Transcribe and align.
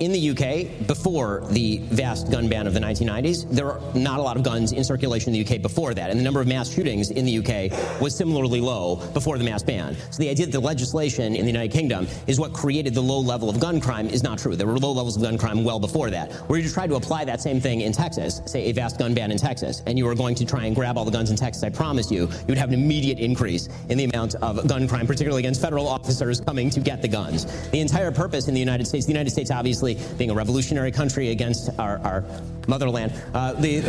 in 0.00 0.12
the 0.12 0.30
UK, 0.30 0.86
before 0.86 1.42
the 1.50 1.78
vast 1.90 2.30
gun 2.30 2.48
ban 2.48 2.66
of 2.66 2.74
the 2.74 2.80
1990s, 2.80 3.48
there 3.50 3.66
were 3.66 3.80
not 3.94 4.18
a 4.18 4.22
lot 4.22 4.36
of 4.36 4.42
guns 4.42 4.72
in 4.72 4.84
circulation 4.84 5.34
in 5.34 5.42
the 5.42 5.54
UK 5.54 5.62
before 5.62 5.94
that, 5.94 6.10
and 6.10 6.18
the 6.18 6.24
number 6.24 6.40
of 6.40 6.46
mass 6.46 6.72
shootings 6.72 7.10
in 7.10 7.24
the 7.24 7.38
UK 7.38 8.00
was 8.00 8.14
similarly 8.14 8.60
low 8.60 8.96
before 9.12 9.38
the 9.38 9.44
mass 9.44 9.62
ban. 9.62 9.96
So 10.10 10.18
the 10.18 10.28
idea 10.28 10.46
that 10.46 10.52
the 10.52 10.60
legislation 10.60 11.34
in 11.34 11.42
the 11.44 11.52
United 11.52 11.72
Kingdom 11.72 12.06
is 12.26 12.38
what 12.38 12.52
created 12.52 12.94
the 12.94 13.02
low 13.02 13.20
level 13.20 13.48
of 13.48 13.58
gun 13.60 13.80
crime 13.80 14.08
is 14.08 14.22
not 14.22 14.38
true. 14.38 14.56
There 14.56 14.66
were 14.66 14.78
low 14.78 14.92
levels 14.92 15.16
of 15.16 15.22
gun 15.22 15.38
crime 15.38 15.64
well 15.64 15.80
before 15.80 16.10
that. 16.10 16.48
Were 16.48 16.58
you 16.58 16.68
try 16.68 16.86
to 16.86 16.96
apply 16.96 17.24
that 17.24 17.40
same 17.40 17.60
thing 17.60 17.80
in 17.80 17.92
Texas, 17.92 18.42
say 18.46 18.64
a 18.64 18.72
vast 18.72 18.98
gun 18.98 19.14
ban 19.14 19.30
in 19.30 19.38
Texas, 19.38 19.82
and 19.86 19.98
you 19.98 20.04
were 20.04 20.14
going 20.14 20.34
to 20.34 20.44
try 20.44 20.66
and 20.66 20.74
grab 20.74 20.98
all 20.98 21.04
the 21.04 21.10
guns 21.10 21.30
in 21.30 21.36
Texas, 21.36 21.62
I 21.62 21.70
promise 21.70 22.10
you, 22.10 22.22
you 22.22 22.46
would 22.48 22.58
have 22.58 22.68
an 22.68 22.74
immediate 22.74 23.18
increase 23.18 23.68
in 23.88 23.98
the 23.98 24.04
amount 24.04 24.34
of 24.36 24.66
gun 24.66 24.88
crime, 24.88 25.06
particularly 25.06 25.40
against 25.40 25.60
federal 25.60 25.88
officers 25.88 26.40
coming 26.40 26.70
to 26.70 26.80
get 26.80 27.02
the 27.02 27.08
guns. 27.08 27.44
The 27.70 27.80
entire 27.80 28.10
purpose 28.10 28.48
in 28.48 28.54
the 28.54 28.60
United 28.60 28.86
States, 28.86 29.06
the 29.06 29.12
United 29.12 29.30
States 29.30 29.50
obviously 29.50 29.85
being 29.94 30.30
a 30.30 30.34
revolutionary 30.34 30.92
country 30.92 31.30
against 31.30 31.70
our, 31.78 31.98
our 31.98 32.24
motherland, 32.68 33.12
uh, 33.34 33.52
the 33.54 33.82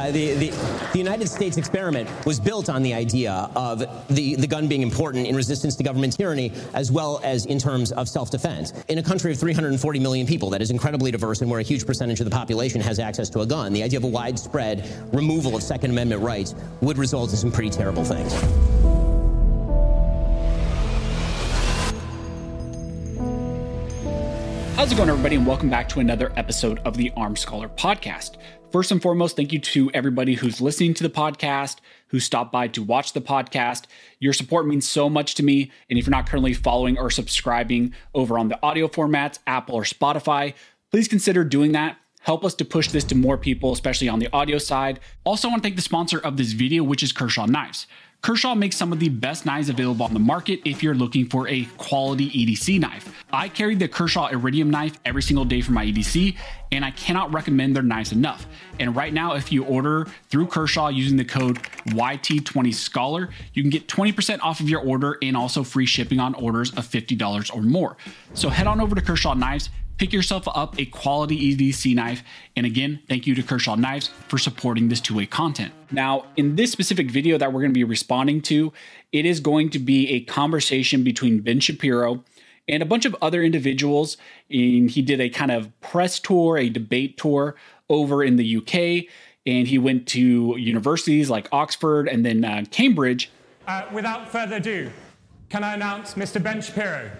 uh, 0.00 0.10
the, 0.10 0.34
the, 0.34 0.50
the, 0.92 0.98
United 0.98 1.28
States 1.28 1.56
experiment 1.56 2.08
was 2.26 2.40
built 2.40 2.68
on 2.68 2.82
the 2.82 2.94
idea 2.94 3.50
of 3.54 3.80
the, 4.08 4.34
the 4.34 4.46
gun 4.46 4.66
being 4.66 4.82
important 4.82 5.26
in 5.26 5.36
resistance 5.36 5.76
to 5.76 5.82
government 5.82 6.16
tyranny 6.16 6.52
as 6.74 6.90
well 6.90 7.20
as 7.22 7.46
in 7.46 7.58
terms 7.58 7.92
of 7.92 8.08
self 8.08 8.30
defense. 8.30 8.72
In 8.88 8.98
a 8.98 9.02
country 9.02 9.32
of 9.32 9.38
340 9.38 9.98
million 9.98 10.26
people 10.26 10.50
that 10.50 10.62
is 10.62 10.70
incredibly 10.70 11.10
diverse 11.10 11.42
and 11.42 11.50
where 11.50 11.60
a 11.60 11.64
huge 11.64 11.86
percentage 11.86 12.20
of 12.20 12.24
the 12.24 12.30
population 12.30 12.80
has 12.80 12.98
access 12.98 13.28
to 13.30 13.40
a 13.40 13.46
gun, 13.46 13.72
the 13.72 13.82
idea 13.82 13.98
of 13.98 14.04
a 14.04 14.08
widespread 14.08 14.88
removal 15.12 15.54
of 15.54 15.62
Second 15.62 15.90
Amendment 15.90 16.22
rights 16.22 16.54
would 16.80 16.98
result 16.98 17.30
in 17.30 17.36
some 17.36 17.52
pretty 17.52 17.70
terrible 17.70 18.04
things. 18.04 18.79
How's 24.80 24.92
it 24.92 24.96
going, 24.96 25.10
everybody, 25.10 25.36
and 25.36 25.46
welcome 25.46 25.68
back 25.68 25.90
to 25.90 26.00
another 26.00 26.32
episode 26.36 26.78
of 26.86 26.96
the 26.96 27.12
Armed 27.14 27.38
Scholar 27.38 27.68
Podcast. 27.68 28.38
First 28.72 28.90
and 28.90 29.02
foremost, 29.02 29.36
thank 29.36 29.52
you 29.52 29.58
to 29.58 29.90
everybody 29.92 30.32
who's 30.32 30.62
listening 30.62 30.94
to 30.94 31.02
the 31.02 31.10
podcast, 31.10 31.80
who 32.06 32.18
stopped 32.18 32.50
by 32.50 32.66
to 32.68 32.82
watch 32.82 33.12
the 33.12 33.20
podcast. 33.20 33.84
Your 34.20 34.32
support 34.32 34.66
means 34.66 34.88
so 34.88 35.10
much 35.10 35.34
to 35.34 35.42
me. 35.42 35.70
And 35.90 35.98
if 35.98 36.06
you're 36.06 36.12
not 36.12 36.26
currently 36.26 36.54
following 36.54 36.96
or 36.96 37.10
subscribing 37.10 37.92
over 38.14 38.38
on 38.38 38.48
the 38.48 38.58
audio 38.62 38.88
formats, 38.88 39.38
Apple 39.46 39.74
or 39.74 39.82
Spotify, 39.82 40.54
please 40.90 41.08
consider 41.08 41.44
doing 41.44 41.72
that. 41.72 41.98
Help 42.22 42.42
us 42.42 42.54
to 42.54 42.64
push 42.64 42.88
this 42.88 43.04
to 43.04 43.14
more 43.14 43.36
people, 43.36 43.72
especially 43.72 44.08
on 44.08 44.18
the 44.18 44.32
audio 44.32 44.56
side. 44.56 44.98
Also, 45.24 45.48
I 45.48 45.50
want 45.50 45.62
to 45.62 45.66
thank 45.66 45.76
the 45.76 45.82
sponsor 45.82 46.20
of 46.20 46.38
this 46.38 46.52
video, 46.52 46.84
which 46.84 47.02
is 47.02 47.12
Kershaw 47.12 47.44
Knives. 47.44 47.86
Kershaw 48.22 48.54
makes 48.54 48.76
some 48.76 48.92
of 48.92 49.00
the 49.00 49.08
best 49.08 49.46
knives 49.46 49.70
available 49.70 50.04
on 50.04 50.12
the 50.12 50.20
market 50.20 50.60
if 50.66 50.82
you're 50.82 50.94
looking 50.94 51.26
for 51.26 51.48
a 51.48 51.64
quality 51.78 52.30
EDC 52.30 52.78
knife. 52.78 53.14
I 53.32 53.48
carry 53.48 53.74
the 53.74 53.88
Kershaw 53.88 54.26
Iridium 54.28 54.68
knife 54.70 54.98
every 55.06 55.22
single 55.22 55.46
day 55.46 55.62
for 55.62 55.72
my 55.72 55.86
EDC, 55.86 56.36
and 56.70 56.84
I 56.84 56.90
cannot 56.90 57.32
recommend 57.32 57.74
their 57.74 57.82
knives 57.82 58.12
enough. 58.12 58.46
And 58.78 58.94
right 58.94 59.12
now, 59.12 59.34
if 59.34 59.50
you 59.50 59.64
order 59.64 60.06
through 60.28 60.48
Kershaw 60.48 60.88
using 60.88 61.16
the 61.16 61.24
code 61.24 61.62
YT20Scholar, 61.88 63.30
you 63.54 63.62
can 63.62 63.70
get 63.70 63.88
20% 63.88 64.40
off 64.42 64.60
of 64.60 64.68
your 64.68 64.80
order 64.82 65.16
and 65.22 65.36
also 65.36 65.62
free 65.64 65.86
shipping 65.86 66.20
on 66.20 66.34
orders 66.34 66.70
of 66.72 66.86
$50 66.86 67.54
or 67.54 67.62
more. 67.62 67.96
So 68.34 68.50
head 68.50 68.66
on 68.66 68.80
over 68.80 68.94
to 68.94 69.00
Kershaw 69.00 69.32
Knives 69.32 69.70
Pick 70.00 70.14
yourself 70.14 70.48
up 70.54 70.80
a 70.80 70.86
quality 70.86 71.54
EDC 71.54 71.94
knife. 71.94 72.22
And 72.56 72.64
again, 72.64 73.00
thank 73.06 73.26
you 73.26 73.34
to 73.34 73.42
Kershaw 73.42 73.74
Knives 73.74 74.08
for 74.28 74.38
supporting 74.38 74.88
this 74.88 74.98
2A 74.98 75.28
content. 75.28 75.74
Now, 75.90 76.24
in 76.38 76.56
this 76.56 76.72
specific 76.72 77.10
video 77.10 77.36
that 77.36 77.52
we're 77.52 77.60
going 77.60 77.72
to 77.72 77.78
be 77.78 77.84
responding 77.84 78.40
to, 78.42 78.72
it 79.12 79.26
is 79.26 79.40
going 79.40 79.68
to 79.68 79.78
be 79.78 80.08
a 80.08 80.20
conversation 80.20 81.04
between 81.04 81.40
Ben 81.40 81.60
Shapiro 81.60 82.24
and 82.66 82.82
a 82.82 82.86
bunch 82.86 83.04
of 83.04 83.14
other 83.20 83.42
individuals. 83.42 84.16
And 84.48 84.90
he 84.90 85.02
did 85.02 85.20
a 85.20 85.28
kind 85.28 85.50
of 85.50 85.78
press 85.82 86.18
tour, 86.18 86.56
a 86.56 86.70
debate 86.70 87.18
tour 87.18 87.56
over 87.90 88.24
in 88.24 88.36
the 88.36 88.56
UK. 88.56 89.04
And 89.44 89.68
he 89.68 89.76
went 89.76 90.08
to 90.08 90.56
universities 90.56 91.28
like 91.28 91.46
Oxford 91.52 92.08
and 92.08 92.24
then 92.24 92.42
uh, 92.42 92.64
Cambridge. 92.70 93.30
Uh, 93.68 93.84
without 93.92 94.30
further 94.30 94.56
ado, 94.56 94.90
can 95.50 95.62
I 95.62 95.74
announce 95.74 96.14
Mr. 96.14 96.42
Ben 96.42 96.62
Shapiro? 96.62 97.10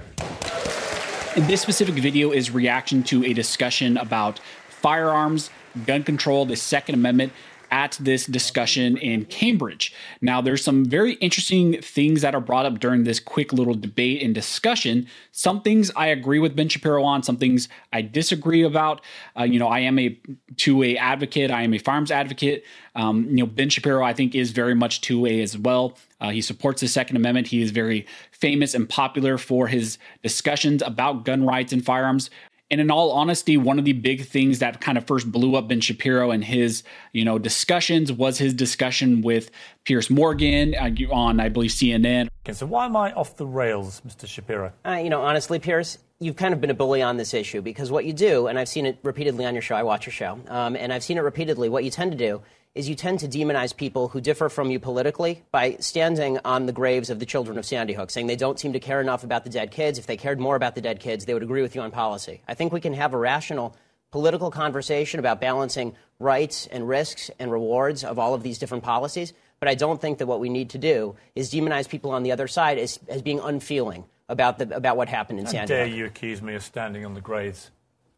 This 1.46 1.62
specific 1.62 1.94
video 1.94 2.32
is 2.32 2.50
reaction 2.50 3.02
to 3.04 3.24
a 3.24 3.32
discussion 3.32 3.96
about 3.96 4.40
firearms, 4.68 5.48
gun 5.86 6.04
control, 6.04 6.44
the 6.44 6.54
Second 6.54 6.96
Amendment 6.96 7.32
at 7.70 7.96
this 8.00 8.26
discussion 8.26 8.96
in 8.96 9.24
Cambridge. 9.26 9.94
Now, 10.20 10.40
there's 10.40 10.62
some 10.62 10.84
very 10.84 11.14
interesting 11.14 11.80
things 11.80 12.22
that 12.22 12.34
are 12.34 12.40
brought 12.40 12.66
up 12.66 12.80
during 12.80 13.04
this 13.04 13.20
quick 13.20 13.52
little 13.52 13.74
debate 13.74 14.22
and 14.22 14.34
discussion. 14.34 15.06
Some 15.32 15.62
things 15.62 15.90
I 15.96 16.08
agree 16.08 16.38
with 16.38 16.56
Ben 16.56 16.68
Shapiro 16.68 17.02
on, 17.04 17.22
some 17.22 17.36
things 17.36 17.68
I 17.92 18.02
disagree 18.02 18.62
about. 18.62 19.00
Uh, 19.38 19.44
you 19.44 19.58
know, 19.58 19.68
I 19.68 19.80
am 19.80 19.98
a 19.98 20.18
2A 20.54 20.96
advocate. 20.96 21.50
I 21.50 21.62
am 21.62 21.74
a 21.74 21.78
firearms 21.78 22.10
advocate. 22.10 22.64
Um, 22.94 23.26
you 23.30 23.36
know, 23.36 23.46
Ben 23.46 23.68
Shapiro, 23.68 24.02
I 24.04 24.12
think, 24.12 24.34
is 24.34 24.50
very 24.50 24.74
much 24.74 25.00
2A 25.00 25.42
as 25.42 25.56
well. 25.56 25.96
Uh, 26.20 26.30
he 26.30 26.42
supports 26.42 26.80
the 26.80 26.88
Second 26.88 27.16
Amendment. 27.16 27.46
He 27.46 27.62
is 27.62 27.70
very 27.70 28.06
famous 28.32 28.74
and 28.74 28.88
popular 28.88 29.38
for 29.38 29.68
his 29.68 29.98
discussions 30.22 30.82
about 30.82 31.24
gun 31.24 31.46
rights 31.46 31.72
and 31.72 31.84
firearms. 31.84 32.30
And 32.70 32.80
in 32.80 32.90
all 32.90 33.10
honesty, 33.10 33.56
one 33.56 33.78
of 33.78 33.84
the 33.84 33.92
big 33.92 34.26
things 34.26 34.60
that 34.60 34.80
kind 34.80 34.96
of 34.96 35.06
first 35.06 35.30
blew 35.30 35.56
up 35.56 35.68
Ben 35.68 35.80
Shapiro 35.80 36.30
and 36.30 36.44
his, 36.44 36.84
you 37.12 37.24
know, 37.24 37.38
discussions 37.38 38.12
was 38.12 38.38
his 38.38 38.54
discussion 38.54 39.22
with 39.22 39.50
Piers 39.84 40.08
Morgan 40.08 40.74
uh, 40.76 40.90
on, 41.12 41.40
I 41.40 41.48
believe, 41.48 41.72
CNN. 41.72 42.28
Okay, 42.44 42.52
so 42.52 42.66
why 42.66 42.86
am 42.86 42.96
I 42.96 43.12
off 43.12 43.36
the 43.36 43.46
rails, 43.46 44.02
Mr. 44.06 44.26
Shapiro? 44.26 44.72
Uh, 44.86 45.00
you 45.02 45.10
know, 45.10 45.20
honestly, 45.20 45.58
Piers, 45.58 45.98
you've 46.20 46.36
kind 46.36 46.54
of 46.54 46.60
been 46.60 46.70
a 46.70 46.74
bully 46.74 47.02
on 47.02 47.16
this 47.16 47.34
issue 47.34 47.60
because 47.60 47.90
what 47.90 48.04
you 48.04 48.12
do, 48.12 48.46
and 48.46 48.58
I've 48.58 48.68
seen 48.68 48.86
it 48.86 48.98
repeatedly 49.02 49.44
on 49.44 49.54
your 49.54 49.62
show. 49.62 49.74
I 49.74 49.82
watch 49.82 50.06
your 50.06 50.12
show, 50.12 50.38
um, 50.48 50.76
and 50.76 50.92
I've 50.92 51.02
seen 51.02 51.18
it 51.18 51.22
repeatedly. 51.22 51.68
What 51.68 51.82
you 51.82 51.90
tend 51.90 52.12
to 52.12 52.18
do 52.18 52.40
is 52.74 52.88
you 52.88 52.94
tend 52.94 53.18
to 53.18 53.28
demonize 53.28 53.76
people 53.76 54.08
who 54.08 54.20
differ 54.20 54.48
from 54.48 54.70
you 54.70 54.78
politically 54.78 55.42
by 55.50 55.76
standing 55.80 56.38
on 56.44 56.66
the 56.66 56.72
graves 56.72 57.10
of 57.10 57.18
the 57.18 57.26
children 57.26 57.58
of 57.58 57.66
Sandy 57.66 57.94
Hook, 57.94 58.10
saying 58.10 58.28
they 58.28 58.36
don't 58.36 58.60
seem 58.60 58.72
to 58.74 58.80
care 58.80 59.00
enough 59.00 59.24
about 59.24 59.42
the 59.42 59.50
dead 59.50 59.72
kids. 59.72 59.98
If 59.98 60.06
they 60.06 60.16
cared 60.16 60.38
more 60.38 60.54
about 60.54 60.76
the 60.76 60.80
dead 60.80 61.00
kids, 61.00 61.24
they 61.24 61.34
would 61.34 61.42
agree 61.42 61.62
with 61.62 61.74
you 61.74 61.80
on 61.80 61.90
policy. 61.90 62.42
I 62.46 62.54
think 62.54 62.72
we 62.72 62.80
can 62.80 62.92
have 62.92 63.12
a 63.12 63.18
rational 63.18 63.76
political 64.12 64.50
conversation 64.52 65.18
about 65.18 65.40
balancing 65.40 65.96
rights 66.20 66.68
and 66.68 66.88
risks 66.88 67.30
and 67.40 67.50
rewards 67.50 68.04
of 68.04 68.18
all 68.18 68.34
of 68.34 68.44
these 68.44 68.58
different 68.58 68.84
policies. 68.84 69.32
But 69.58 69.68
I 69.68 69.74
don't 69.74 70.00
think 70.00 70.18
that 70.18 70.26
what 70.26 70.40
we 70.40 70.48
need 70.48 70.70
to 70.70 70.78
do 70.78 71.16
is 71.34 71.52
demonize 71.52 71.88
people 71.88 72.12
on 72.12 72.22
the 72.22 72.32
other 72.32 72.46
side 72.46 72.78
as, 72.78 73.00
as 73.08 73.20
being 73.20 73.40
unfeeling 73.40 74.04
about, 74.28 74.58
the, 74.58 74.74
about 74.74 74.96
what 74.96 75.08
happened 75.08 75.40
in 75.40 75.44
How 75.44 75.50
Sandy 75.52 75.68
dare 75.68 75.86
Hook. 75.86 75.96
you 75.96 76.06
accuse 76.06 76.40
me 76.40 76.54
of 76.54 76.62
standing 76.62 77.04
on 77.04 77.14
the 77.14 77.20
graves 77.20 77.72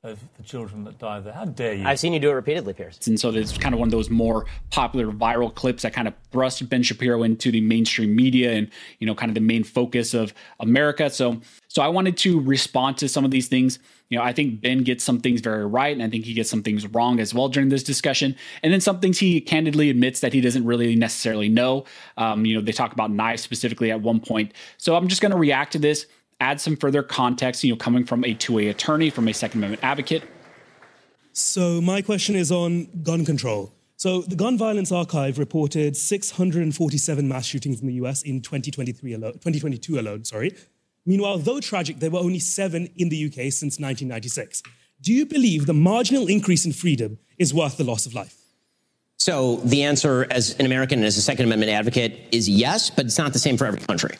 of 0.04 0.18
the 0.36 0.42
children 0.42 0.82
that 0.82 0.98
died 0.98 1.22
there? 1.22 1.32
How 1.32 1.44
dare 1.44 1.74
you? 1.74 1.84
I've 1.86 2.00
seen 2.00 2.12
you 2.12 2.18
do 2.18 2.30
it 2.30 2.34
repeatedly, 2.34 2.72
Piers. 2.72 2.98
And 3.06 3.20
so 3.20 3.30
it's 3.30 3.56
kind 3.56 3.72
of 3.72 3.78
one 3.78 3.86
of 3.86 3.92
those 3.92 4.10
more 4.10 4.46
popular 4.70 5.06
viral 5.12 5.54
clips 5.54 5.84
that 5.84 5.92
kind 5.92 6.08
of 6.08 6.14
thrust 6.32 6.68
Ben 6.68 6.82
Shapiro 6.82 7.22
into 7.22 7.52
the 7.52 7.60
mainstream 7.60 8.16
media 8.16 8.50
and, 8.52 8.68
you 8.98 9.06
know, 9.06 9.14
kind 9.14 9.30
of 9.30 9.34
the 9.34 9.40
main 9.40 9.62
focus 9.62 10.12
of 10.12 10.34
America. 10.58 11.08
So, 11.08 11.40
so 11.68 11.82
I 11.82 11.88
wanted 11.88 12.16
to 12.18 12.40
respond 12.40 12.98
to 12.98 13.08
some 13.08 13.24
of 13.24 13.30
these 13.30 13.46
things. 13.46 13.78
You 14.08 14.18
know, 14.18 14.24
I 14.24 14.32
think 14.32 14.60
Ben 14.60 14.82
gets 14.82 15.04
some 15.04 15.20
things 15.20 15.40
very 15.40 15.64
right, 15.64 15.94
and 15.94 16.02
I 16.02 16.10
think 16.10 16.24
he 16.24 16.34
gets 16.34 16.50
some 16.50 16.64
things 16.64 16.84
wrong 16.88 17.20
as 17.20 17.32
well 17.32 17.48
during 17.48 17.68
this 17.68 17.84
discussion. 17.84 18.34
And 18.64 18.72
then 18.72 18.80
some 18.80 18.98
things 18.98 19.20
he 19.20 19.40
candidly 19.40 19.88
admits 19.88 20.18
that 20.20 20.32
he 20.32 20.40
doesn't 20.40 20.66
really 20.66 20.96
necessarily 20.96 21.48
know. 21.48 21.84
Um, 22.16 22.44
you 22.44 22.56
know, 22.56 22.60
they 22.60 22.72
talk 22.72 22.92
about 22.92 23.12
knives 23.12 23.42
specifically 23.42 23.92
at 23.92 24.02
one 24.02 24.18
point. 24.18 24.52
So 24.78 24.96
I'm 24.96 25.06
just 25.06 25.22
going 25.22 25.32
to 25.32 25.38
react 25.38 25.72
to 25.72 25.78
this 25.78 26.06
add 26.42 26.60
some 26.60 26.76
further 26.76 27.02
context, 27.02 27.62
you 27.62 27.72
know, 27.72 27.76
coming 27.76 28.04
from 28.04 28.24
a 28.24 28.34
2A 28.34 28.70
attorney, 28.70 29.10
from 29.10 29.28
a 29.28 29.32
Second 29.32 29.60
Amendment 29.60 29.84
advocate. 29.84 30.24
So 31.32 31.80
my 31.80 32.02
question 32.02 32.34
is 32.34 32.50
on 32.50 32.88
gun 33.02 33.24
control. 33.24 33.72
So 33.96 34.22
the 34.22 34.34
Gun 34.34 34.58
Violence 34.58 34.90
Archive 34.90 35.38
reported 35.38 35.96
647 35.96 37.28
mass 37.28 37.46
shootings 37.46 37.80
in 37.80 37.86
the 37.86 37.94
US 37.94 38.22
in 38.22 38.40
2023 38.40 39.12
alone, 39.14 39.32
2022 39.34 40.00
alone, 40.00 40.24
sorry. 40.24 40.54
Meanwhile, 41.06 41.38
though 41.38 41.60
tragic, 41.60 42.00
there 42.00 42.10
were 42.10 42.18
only 42.18 42.40
seven 42.40 42.88
in 42.96 43.08
the 43.08 43.26
UK 43.26 43.52
since 43.52 43.78
1996. 43.78 44.62
Do 45.00 45.12
you 45.12 45.24
believe 45.24 45.66
the 45.66 45.74
marginal 45.74 46.26
increase 46.26 46.64
in 46.66 46.72
freedom 46.72 47.18
is 47.38 47.54
worth 47.54 47.76
the 47.76 47.84
loss 47.84 48.06
of 48.06 48.14
life? 48.14 48.36
So 49.16 49.56
the 49.58 49.84
answer 49.84 50.26
as 50.30 50.58
an 50.58 50.66
American 50.66 50.98
and 50.98 51.06
as 51.06 51.16
a 51.16 51.22
Second 51.22 51.46
Amendment 51.46 51.70
advocate 51.70 52.20
is 52.32 52.48
yes, 52.48 52.90
but 52.90 53.06
it's 53.06 53.18
not 53.18 53.32
the 53.32 53.38
same 53.38 53.56
for 53.56 53.66
every 53.66 53.80
country 53.80 54.16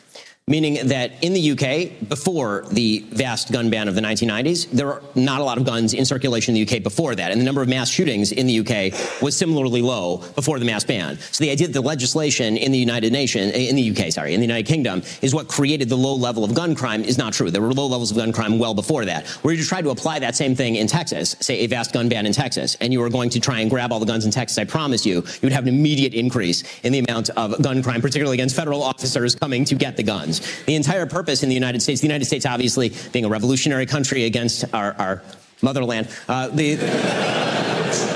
meaning 0.47 0.87
that 0.87 1.11
in 1.23 1.31
the 1.31 1.51
UK, 1.51 2.09
before 2.09 2.65
the 2.69 2.99
vast 3.11 3.49
gun 3.53 3.69
ban 3.69 3.87
of 3.87 3.95
the 3.95 4.01
1990s, 4.01 4.69
there 4.71 4.87
were 4.87 5.01
not 5.15 5.39
a 5.39 5.43
lot 5.43 5.57
of 5.57 5.63
guns 5.63 5.93
in 5.93 6.03
circulation 6.03 6.53
in 6.53 6.61
the 6.61 6.75
UK 6.75 6.83
before 6.83 7.15
that, 7.15 7.31
and 7.31 7.39
the 7.39 7.45
number 7.45 7.61
of 7.61 7.69
mass 7.69 7.89
shootings 7.89 8.33
in 8.33 8.45
the 8.45 8.59
UK 8.59 9.21
was 9.21 9.37
similarly 9.37 9.81
low 9.81 10.17
before 10.35 10.59
the 10.59 10.65
mass 10.65 10.83
ban. 10.83 11.17
So 11.31 11.45
the 11.45 11.49
idea 11.49 11.67
that 11.67 11.73
the 11.73 11.81
legislation 11.81 12.57
in 12.57 12.73
the 12.73 12.77
United 12.77 13.13
Nations, 13.13 13.53
eh, 13.53 13.69
in 13.69 13.77
the 13.77 13.89
UK, 13.89 14.11
sorry, 14.11 14.33
in 14.33 14.41
the 14.41 14.45
United 14.45 14.67
Kingdom, 14.67 15.01
is 15.21 15.33
what 15.33 15.47
created 15.47 15.87
the 15.87 15.95
low 15.95 16.13
level 16.13 16.43
of 16.43 16.53
gun 16.53 16.75
crime 16.75 17.05
is 17.05 17.17
not 17.17 17.31
true. 17.31 17.49
There 17.49 17.61
were 17.61 17.71
low 17.71 17.87
levels 17.87 18.11
of 18.11 18.17
gun 18.17 18.33
crime 18.33 18.59
well 18.59 18.73
before 18.73 19.05
that. 19.05 19.27
Where 19.43 19.53
you 19.53 19.63
try 19.63 19.81
to 19.81 19.91
apply 19.91 20.19
that 20.19 20.35
same 20.35 20.55
thing 20.55 20.75
in 20.75 20.87
Texas, 20.87 21.37
say 21.39 21.59
a 21.59 21.67
vast 21.67 21.93
gun 21.93 22.09
ban 22.09 22.25
in 22.25 22.33
Texas, 22.33 22.75
and 22.81 22.91
you 22.91 22.99
were 22.99 23.09
going 23.09 23.29
to 23.29 23.39
try 23.39 23.61
and 23.61 23.69
grab 23.69 23.93
all 23.93 23.99
the 23.99 24.05
guns 24.05 24.25
in 24.25 24.31
Texas, 24.31 24.57
I 24.57 24.65
promise 24.65 25.05
you, 25.05 25.15
you 25.15 25.39
would 25.43 25.53
have 25.53 25.63
an 25.63 25.73
immediate 25.73 26.13
increase 26.13 26.63
in 26.81 26.91
the 26.91 26.99
amount 26.99 27.29
of 27.31 27.61
gun 27.61 27.81
crime, 27.81 28.01
particularly 28.01 28.35
against 28.35 28.57
federal 28.57 28.83
officers 28.83 29.35
coming 29.35 29.63
to 29.63 29.75
get 29.75 29.95
the 29.95 30.03
guns. 30.03 30.32
Guns. 30.39 30.65
The 30.65 30.75
entire 30.75 31.05
purpose 31.05 31.43
in 31.43 31.49
the 31.49 31.55
United 31.55 31.81
States, 31.81 32.01
the 32.01 32.07
United 32.07 32.25
States 32.25 32.45
obviously 32.45 32.93
being 33.11 33.25
a 33.25 33.29
revolutionary 33.29 33.85
country 33.85 34.25
against 34.25 34.65
our, 34.73 34.93
our 34.93 35.23
motherland, 35.61 36.09
uh, 36.27 36.47
the 36.49 36.75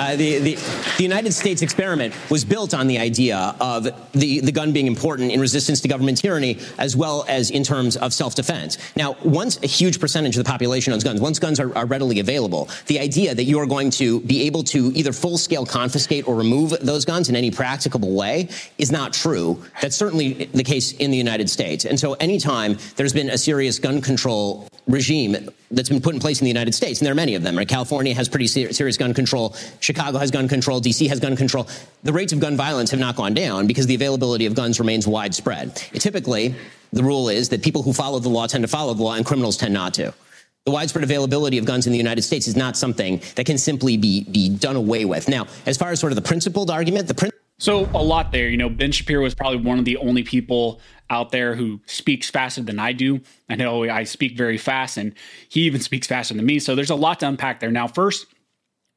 uh, 0.07 0.15
the, 0.15 0.39
the, 0.39 0.55
the, 0.95 1.03
United 1.03 1.33
States 1.33 1.61
experiment 1.61 2.13
was 2.29 2.45
built 2.45 2.73
on 2.73 2.87
the 2.87 2.97
idea 2.97 3.53
of 3.59 3.83
the, 4.13 4.39
the 4.39 4.51
gun 4.53 4.71
being 4.71 4.87
important 4.87 5.31
in 5.33 5.39
resistance 5.41 5.81
to 5.81 5.87
government 5.89 6.17
tyranny 6.17 6.57
as 6.77 6.95
well 6.95 7.25
as 7.27 7.51
in 7.51 7.61
terms 7.61 7.97
of 7.97 8.13
self-defense. 8.13 8.77
Now, 8.95 9.17
once 9.23 9.61
a 9.63 9.67
huge 9.67 9.99
percentage 9.99 10.37
of 10.37 10.45
the 10.45 10.49
population 10.49 10.93
owns 10.93 11.03
guns, 11.03 11.19
once 11.19 11.39
guns 11.39 11.59
are, 11.59 11.77
are 11.77 11.85
readily 11.85 12.21
available, 12.21 12.69
the 12.85 12.99
idea 12.99 13.35
that 13.35 13.43
you 13.43 13.59
are 13.59 13.65
going 13.65 13.89
to 13.91 14.21
be 14.21 14.43
able 14.43 14.63
to 14.63 14.93
either 14.95 15.11
full-scale 15.11 15.65
confiscate 15.65 16.25
or 16.25 16.35
remove 16.35 16.69
those 16.81 17.03
guns 17.03 17.27
in 17.27 17.35
any 17.35 17.51
practicable 17.51 18.15
way 18.15 18.47
is 18.77 18.93
not 18.93 19.11
true. 19.11 19.61
That's 19.81 19.97
certainly 19.97 20.45
the 20.53 20.63
case 20.63 20.93
in 20.93 21.11
the 21.11 21.17
United 21.17 21.49
States. 21.49 21.83
And 21.83 21.99
so 21.99 22.13
anytime 22.13 22.77
there's 22.95 23.13
been 23.13 23.29
a 23.29 23.37
serious 23.37 23.77
gun 23.77 24.01
control 24.01 24.69
regime 24.87 25.49
that's 25.69 25.89
been 25.89 25.99
put 25.99 26.13
in 26.13 26.21
place 26.21 26.39
in 26.39 26.45
the 26.45 26.49
United 26.49 26.73
States, 26.73 27.01
and 27.01 27.05
there 27.05 27.11
are 27.11 27.15
many 27.15 27.35
of 27.35 27.43
them, 27.43 27.57
right? 27.57 27.67
California 27.67 28.13
has 28.13 28.29
pretty 28.29 28.47
ser- 28.47 28.71
serious 28.71 28.95
gun 28.95 29.13
control. 29.13 29.53
Chicago 29.81 29.96
has 29.97 30.31
gun 30.31 30.47
control. 30.47 30.81
DC 30.81 31.07
has 31.09 31.19
gun 31.19 31.35
control. 31.35 31.67
The 32.03 32.13
rates 32.13 32.33
of 32.33 32.39
gun 32.39 32.55
violence 32.55 32.91
have 32.91 32.99
not 32.99 33.15
gone 33.15 33.33
down 33.33 33.67
because 33.67 33.87
the 33.87 33.95
availability 33.95 34.45
of 34.45 34.55
guns 34.55 34.79
remains 34.79 35.07
widespread. 35.07 35.75
typically, 35.75 36.55
the 36.93 37.03
rule 37.03 37.29
is 37.29 37.49
that 37.49 37.61
people 37.61 37.83
who 37.83 37.93
follow 37.93 38.19
the 38.19 38.29
law 38.29 38.47
tend 38.47 38.63
to 38.63 38.67
follow 38.67 38.93
the 38.93 39.03
law 39.03 39.15
and 39.15 39.25
criminals 39.25 39.57
tend 39.57 39.73
not 39.73 39.93
to. 39.95 40.13
The 40.65 40.71
widespread 40.71 41.03
availability 41.03 41.57
of 41.57 41.65
guns 41.65 41.87
in 41.87 41.93
the 41.93 41.97
United 41.97 42.23
States 42.23 42.47
is 42.47 42.55
not 42.55 42.75
something 42.75 43.21
that 43.35 43.45
can 43.45 43.57
simply 43.57 43.95
be, 43.95 44.25
be 44.25 44.49
done 44.49 44.75
away 44.75 45.05
with. 45.05 45.29
Now, 45.29 45.47
as 45.65 45.77
far 45.77 45.91
as 45.91 45.99
sort 45.99 46.11
of 46.11 46.17
the 46.17 46.21
principled 46.21 46.69
argument, 46.69 47.07
the 47.07 47.13
prin- 47.13 47.31
so 47.59 47.85
a 47.93 48.03
lot 48.03 48.31
there. 48.31 48.49
You 48.49 48.57
know, 48.57 48.69
Ben 48.69 48.91
Shapiro 48.91 49.23
was 49.23 49.33
probably 49.33 49.59
one 49.59 49.79
of 49.79 49.85
the 49.85 49.97
only 49.97 50.23
people 50.23 50.79
out 51.09 51.31
there 51.31 51.55
who 51.55 51.79
speaks 51.85 52.29
faster 52.29 52.61
than 52.61 52.79
I 52.79 52.91
do. 52.91 53.21
I 53.49 53.55
know 53.55 53.89
I 53.89 54.03
speak 54.03 54.37
very 54.37 54.57
fast, 54.57 54.97
and 54.97 55.13
he 55.49 55.61
even 55.61 55.81
speaks 55.81 56.05
faster 56.05 56.33
than 56.33 56.45
me. 56.45 56.59
So 56.59 56.75
there's 56.75 56.89
a 56.89 56.95
lot 56.95 57.21
to 57.21 57.27
unpack 57.27 57.59
there. 57.59 57.71
Now, 57.71 57.87
first, 57.87 58.27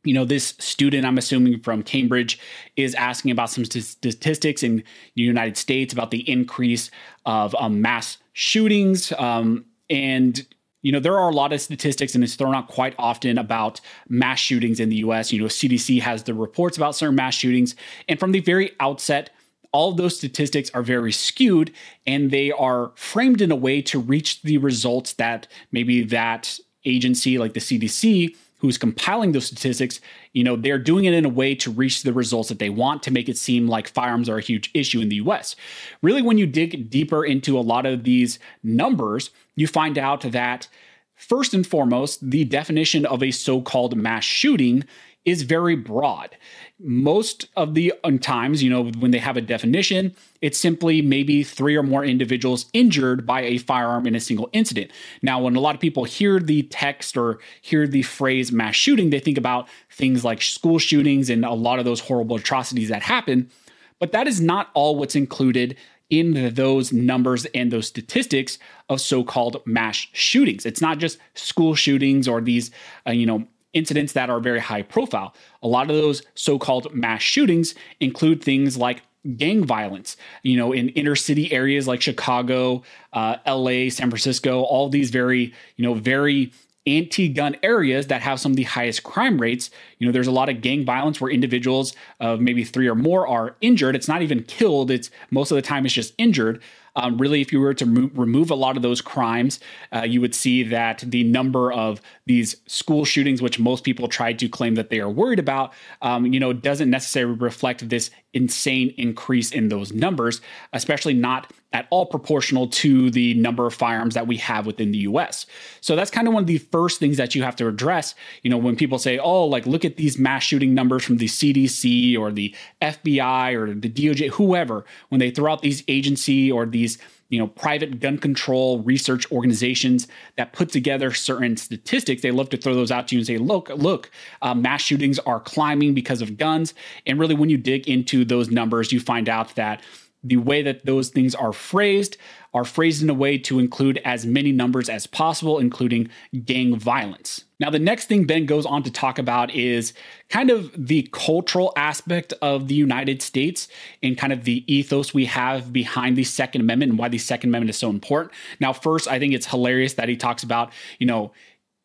you 0.05 0.15
know, 0.15 0.25
this 0.25 0.55
student, 0.59 1.05
I'm 1.05 1.19
assuming 1.19 1.61
from 1.61 1.83
Cambridge, 1.83 2.39
is 2.77 2.95
asking 2.95 3.33
about 3.33 3.51
some 3.51 3.65
statistics 3.65 4.63
in 4.63 4.77
the 5.15 5.23
United 5.23 5.57
States 5.57 5.93
about 5.93 6.11
the 6.11 6.29
increase 6.31 6.91
of 7.27 7.55
um, 7.57 7.83
mass 7.83 8.17
shootings. 8.33 9.13
Um, 9.19 9.67
and, 9.91 10.47
you 10.83 10.91
know, 10.91 11.01
there 11.01 11.19
are 11.19 11.29
a 11.29 11.35
lot 11.35 11.53
of 11.53 11.61
statistics, 11.61 12.15
and 12.15 12.25
it's 12.25 12.35
thrown 12.35 12.55
out 12.55 12.69
quite 12.69 12.95
often 12.99 13.37
about 13.37 13.81
mass 14.09 14.39
shootings 14.39 14.81
in 14.81 14.89
the 14.89 14.97
US. 14.97 15.33
You 15.33 15.41
know, 15.41 15.47
CDC 15.47 16.01
has 16.01 16.23
the 16.23 16.33
reports 16.33 16.79
about 16.79 16.95
certain 16.95 17.17
mass 17.17 17.35
shootings. 17.35 17.77
And 18.09 18.19
from 18.19 18.33
the 18.33 18.41
very 18.41 18.73
outset, 18.81 19.31
all 19.73 19.91
of 19.91 19.99
those 19.99 20.17
statistics 20.17 20.71
are 20.71 20.83
very 20.83 21.13
skewed 21.13 21.73
and 22.07 22.31
they 22.31 22.51
are 22.51 22.91
framed 22.97 23.41
in 23.41 23.53
a 23.53 23.57
way 23.57 23.81
to 23.83 24.01
reach 24.01 24.43
the 24.43 24.59
results 24.59 25.13
that 25.15 25.47
maybe 25.71 26.03
that 26.03 26.59
agency 26.85 27.39
like 27.39 27.53
the 27.53 27.61
CDC 27.61 28.35
who's 28.61 28.79
compiling 28.79 29.33
those 29.33 29.47
statistics, 29.47 30.01
you 30.33 30.45
know, 30.45 30.57
they're 30.57 30.79
doing 30.79 31.05
it 31.07 31.15
in 31.15 31.25
a 31.25 31.31
way 31.31 31.55
to 31.57 31.71
reach 31.71 32.03
the 32.03 32.13
results 32.13 32.49
that 32.49 32.59
they 32.59 32.71
want 32.71 33.03
to 33.03 33.11
make 33.11 33.29
it 33.29 33.37
seem 33.37 33.67
like 33.67 33.89
firearms 33.89 34.29
are 34.29 34.39
a 34.39 34.43
huge 34.43 34.71
issue 34.75 35.01
in 35.01 35.09
the 35.09 35.17
US. 35.17 35.57
Really, 36.03 36.23
when 36.23 36.39
you 36.39 36.47
dig 36.47 36.91
deeper 36.91 37.25
into 37.25 37.59
a 37.59 37.61
lot 37.61 37.87
of 37.87 38.05
these 38.05 38.39
numbers, 38.63 39.31
you 39.57 39.67
find 39.67 39.99
out 39.99 40.23
that 40.23 40.69
first 41.17 41.53
and 41.53 41.67
foremost, 41.67 42.31
the 42.31 42.45
definition 42.45 43.05
of 43.07 43.23
a 43.23 43.31
so 43.31 43.61
called 43.61 43.97
mass 43.97 44.25
shooting 44.25 44.85
is 45.25 45.43
very 45.43 45.77
broad 45.77 46.37
most 46.83 47.47
of 47.57 47.75
the 47.75 47.93
times, 48.21 48.63
you 48.63 48.71
know, 48.71 48.85
when 48.85 49.11
they 49.11 49.19
have 49.19 49.37
a 49.37 49.43
definition, 49.43 50.15
it's 50.41 50.59
simply 50.59 51.03
maybe 51.03 51.43
three 51.43 51.77
or 51.77 51.83
more 51.83 52.05
individuals 52.05 52.67
injured 52.73 53.27
by 53.27 53.43
a 53.43 53.59
firearm 53.59 54.07
in 54.07 54.15
a 54.15 54.21
single 54.21 54.49
incident. 54.53 54.91
Now, 55.23 55.43
when 55.43 55.57
a 55.57 55.61
lot 55.61 55.75
of 55.75 55.81
people 55.81 56.05
hear 56.05 56.41
the 56.41 56.63
text 56.65 57.17
or 57.17 57.39
hear 57.61 57.87
the 57.87 58.03
phrase 58.03 58.51
mass 58.51 58.75
shooting, 58.75 59.11
they 59.11 59.21
think 59.21 59.37
about 59.37 59.69
things 59.91 60.25
like 60.25 60.41
school 60.41 60.79
shootings 60.79 61.29
and 61.29 61.45
a 61.45 61.53
lot 61.53 61.79
of 61.79 61.85
those 61.85 62.01
horrible 62.01 62.37
atrocities 62.37 62.89
that 62.89 63.03
happen. 63.03 63.51
But 63.99 64.13
that 64.13 64.27
is 64.27 64.41
not 64.41 64.71
all 64.73 64.97
what's 64.97 65.17
included 65.17 65.77
in 66.09 66.55
those 66.55 66.93
numbers 66.93 67.45
and 67.55 67.71
those 67.71 67.87
statistics 67.87 68.59
of 68.89 69.01
so-called 69.01 69.63
mass 69.67 70.07
shootings. 70.13 70.67
It's 70.67 70.81
not 70.81 70.99
just 70.99 71.19
school 71.35 71.75
shootings 71.75 72.27
or 72.27 72.41
these, 72.41 72.71
uh, 73.07 73.13
you 73.13 73.27
know, 73.27 73.47
incidents 73.73 74.13
that 74.15 74.31
are 74.31 74.41
very 74.41 74.61
high 74.61 74.83
profile. 74.83 75.35
A 75.63 75.69
lot 75.69 75.91
of 75.91 75.97
those 75.97 76.23
so 76.35 76.59
called 76.59 76.93
mass 76.95 77.23
shootings 77.23 77.75
include 78.01 78.43
things 78.43 78.77
like 78.77 79.03
gang 79.37 79.65
violence, 79.65 80.17
you 80.43 80.57
know, 80.57 80.73
in 80.73 80.89
inner 80.91 81.17
city 81.17 81.53
areas 81.53 81.87
like 81.87 82.01
Chicago, 82.01 82.83
uh, 83.13 83.37
LA, 83.47 83.91
San 83.91 84.11
Francisco, 84.11 84.63
all 84.63 84.89
these 84.89 85.11
very, 85.11 85.53
you 85.77 85.85
know, 85.85 85.95
very 85.95 86.53
anti-gun 86.87 87.57
areas 87.63 88.07
that 88.07 88.23
have 88.23 88.41
some 88.41 88.53
of 88.53 88.57
the 88.57 88.63
highest 88.63 89.03
crime 89.03 89.41
rates. 89.41 89.71
You 89.99 90.07
know 90.07 90.13
there's 90.13 90.27
a 90.27 90.33
lot 90.33 90.49
of 90.49 90.63
gang 90.63 90.85
violence 90.85 91.21
where 91.21 91.31
individuals 91.31 91.95
of 92.21 92.41
maybe 92.41 92.65
three 92.65 92.89
or 92.89 92.95
more 92.95 93.29
are 93.29 93.57
injured. 93.61 93.95
It's 93.95 94.09
not 94.09 94.23
even 94.23 94.43
killed. 94.45 94.91
It's 94.91 95.11
most 95.31 95.51
of 95.51 95.57
the 95.57 95.63
time 95.63 95.85
it's 95.85 95.95
just 95.95 96.15
injured 96.17 96.63
um, 96.97 97.19
really, 97.19 97.41
if 97.41 97.53
you 97.53 97.61
were 97.61 97.75
to 97.75 97.87
mo- 97.87 98.11
remove 98.15 98.51
a 98.51 98.55
lot 98.55 98.77
of 98.77 98.83
those 98.83 99.01
crimes, 99.01 99.61
uh, 99.95 100.03
you 100.03 100.21
would 100.21 100.35
see 100.35 100.63
that 100.65 101.03
the 101.07 101.25
number 101.25 101.73
of 101.73 102.01
these 102.27 102.57
school 102.67 103.05
shootings, 103.05 103.41
which 103.43 103.59
most 103.59 103.85
people 103.85 104.09
try 104.09 104.33
to 104.33 104.49
claim 104.49 104.75
that 104.75 104.91
they 104.91 105.01
are 105.01 105.11
worried 105.11 105.39
about, 105.39 105.73
um, 106.03 106.27
you 106.27 106.41
know, 106.41 106.53
doesn't 106.53 106.91
necessarily 106.91 107.35
reflect 107.35 107.89
this 107.89 108.11
insane 108.33 108.95
increase 108.97 109.51
in 109.53 109.69
those 109.69 109.93
numbers, 109.93 110.41
especially 110.73 111.15
not 111.15 111.53
at 111.73 111.87
all 111.91 112.07
proportional 112.07 112.67
to 112.67 113.11
the 113.11 113.35
number 113.35 113.67
of 113.67 113.75
firearms 113.75 114.15
that 114.15 114.27
we 114.27 114.37
have 114.37 114.67
within 114.67 114.91
the 114.91 114.99
US. 114.99 115.47
So 115.81 115.95
that's 115.95 116.11
kind 116.11 116.27
of 116.27 116.35
one 116.35 116.43
of 116.43 116.47
the 116.47 116.59
first 116.59 116.99
things 116.99 117.17
that 117.17 117.35
you 117.35 117.43
have 117.43 117.57
to 117.57 117.69
address. 117.69 118.15
You 118.43 118.51
know, 118.51 118.59
when 118.59 118.77
people 118.77 118.99
say, 118.99 119.19
oh, 119.19 119.45
like, 119.45 119.67
look 119.67 119.85
at 119.85 119.97
these 119.97 120.19
mass 120.19 120.43
shooting 120.43 120.75
numbers 120.75 121.05
from 121.05 121.19
the 121.19 121.27
CDC 121.27 122.19
or 122.19 122.33
the 122.33 122.55
FBI 122.83 123.55
or 123.55 123.75
the 123.75 123.89
DOJ, 123.89 124.31
whoever, 124.31 124.85
when 125.11 125.21
they 125.21 125.31
throw 125.31 125.53
out 125.53 125.63
these 125.63 125.85
agency 125.87 126.51
or 126.51 126.67
these 126.67 126.99
you 127.31 127.39
know 127.39 127.47
private 127.47 128.01
gun 128.01 128.19
control 128.19 128.81
research 128.81 129.31
organizations 129.33 130.07
that 130.37 130.53
put 130.53 130.69
together 130.69 131.13
certain 131.13 131.57
statistics. 131.57 132.23
They 132.23 132.31
love 132.31 132.51
to 132.51 132.57
throw 132.57 132.75
those 132.75 132.91
out 132.91 133.09
to 133.09 133.15
you 133.15 133.21
and 133.21 133.27
say 133.27 133.39
look 133.39 133.71
look 133.71 134.11
uh, 134.43 134.55
mass 134.55 134.83
shootings 134.83 135.19
are 135.21 135.41
climbing 135.41 135.95
because 135.95 136.21
of 136.21 136.37
guns. 136.37 136.75
And 137.07 137.19
really 137.19 137.35
when 137.35 137.49
you 137.49 137.57
dig 137.57 137.89
into 137.89 138.25
those 138.25 138.51
numbers 138.51 138.93
you 138.93 139.01
find 139.01 139.29
out 139.29 139.55
that 139.55 139.83
the 140.23 140.37
way 140.37 140.63
that 140.63 140.85
those 140.85 141.09
things 141.09 141.35
are 141.35 141.53
phrased 141.53 142.17
are 142.53 142.65
phrased 142.65 143.03
in 143.03 143.09
a 143.09 143.15
way 143.15 143.39
to 143.39 143.59
include 143.59 143.99
as 144.05 144.27
many 144.27 144.51
numbers 144.51 144.89
as 144.89 145.07
possible, 145.07 145.59
including 145.59 146.09
gang 146.45 146.77
violence. 146.77 147.45
Now, 147.61 147.71
the 147.71 147.79
next 147.79 148.07
thing 148.07 148.25
Ben 148.25 148.45
goes 148.45 148.67
on 148.67 148.83
to 148.83 148.91
talk 148.91 149.19
about 149.19 149.55
is 149.55 149.93
kind 150.31 150.51
of 150.51 150.73
the 150.77 151.09
cultural 151.13 151.73
aspect 151.77 152.33
of 152.43 152.69
the 152.69 152.75
United 152.75 153.23
States 153.23 153.69
and 154.03 154.19
kind 154.19 154.33
of 154.33 154.45
the 154.45 154.65
ethos 154.73 155.15
we 155.15 155.27
have 155.27 155.73
behind 155.73 156.17
the 156.17 156.25
Second 156.25 156.63
Amendment 156.63 156.91
and 156.91 156.99
why 156.99 157.09
the 157.09 157.19
Second 157.19 157.51
Amendment 157.51 157.71
is 157.71 157.79
so 157.79 157.91
important. 157.91 158.33
Now, 158.59 158.73
first, 158.73 159.07
I 159.07 159.19
think 159.19 159.33
it's 159.33 159.47
hilarious 159.47 159.95
that 159.95 160.09
he 160.09 160.17
talks 160.17 160.43
about, 160.43 160.73
you 160.99 161.07
know, 161.07 161.33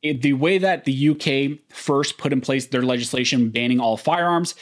the 0.02 0.34
way 0.34 0.58
that 0.58 0.86
the 0.86 1.10
UK 1.10 1.60
first 1.76 2.18
put 2.18 2.32
in 2.32 2.42
place 2.42 2.68
their 2.68 2.84
legislation 2.84 3.50
banning 3.50 3.80
all 3.80 3.98
firearms 3.98 4.56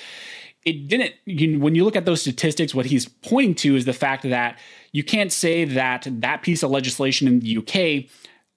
it 0.65 0.87
didn't 0.87 1.13
you, 1.25 1.59
when 1.59 1.75
you 1.75 1.83
look 1.83 1.95
at 1.95 2.05
those 2.05 2.21
statistics 2.21 2.73
what 2.73 2.85
he's 2.85 3.07
pointing 3.07 3.55
to 3.55 3.75
is 3.75 3.85
the 3.85 3.93
fact 3.93 4.23
that 4.23 4.57
you 4.91 5.03
can't 5.03 5.31
say 5.31 5.65
that 5.65 6.07
that 6.09 6.41
piece 6.41 6.63
of 6.63 6.71
legislation 6.71 7.27
in 7.27 7.39
the 7.39 7.57
UK 7.57 8.09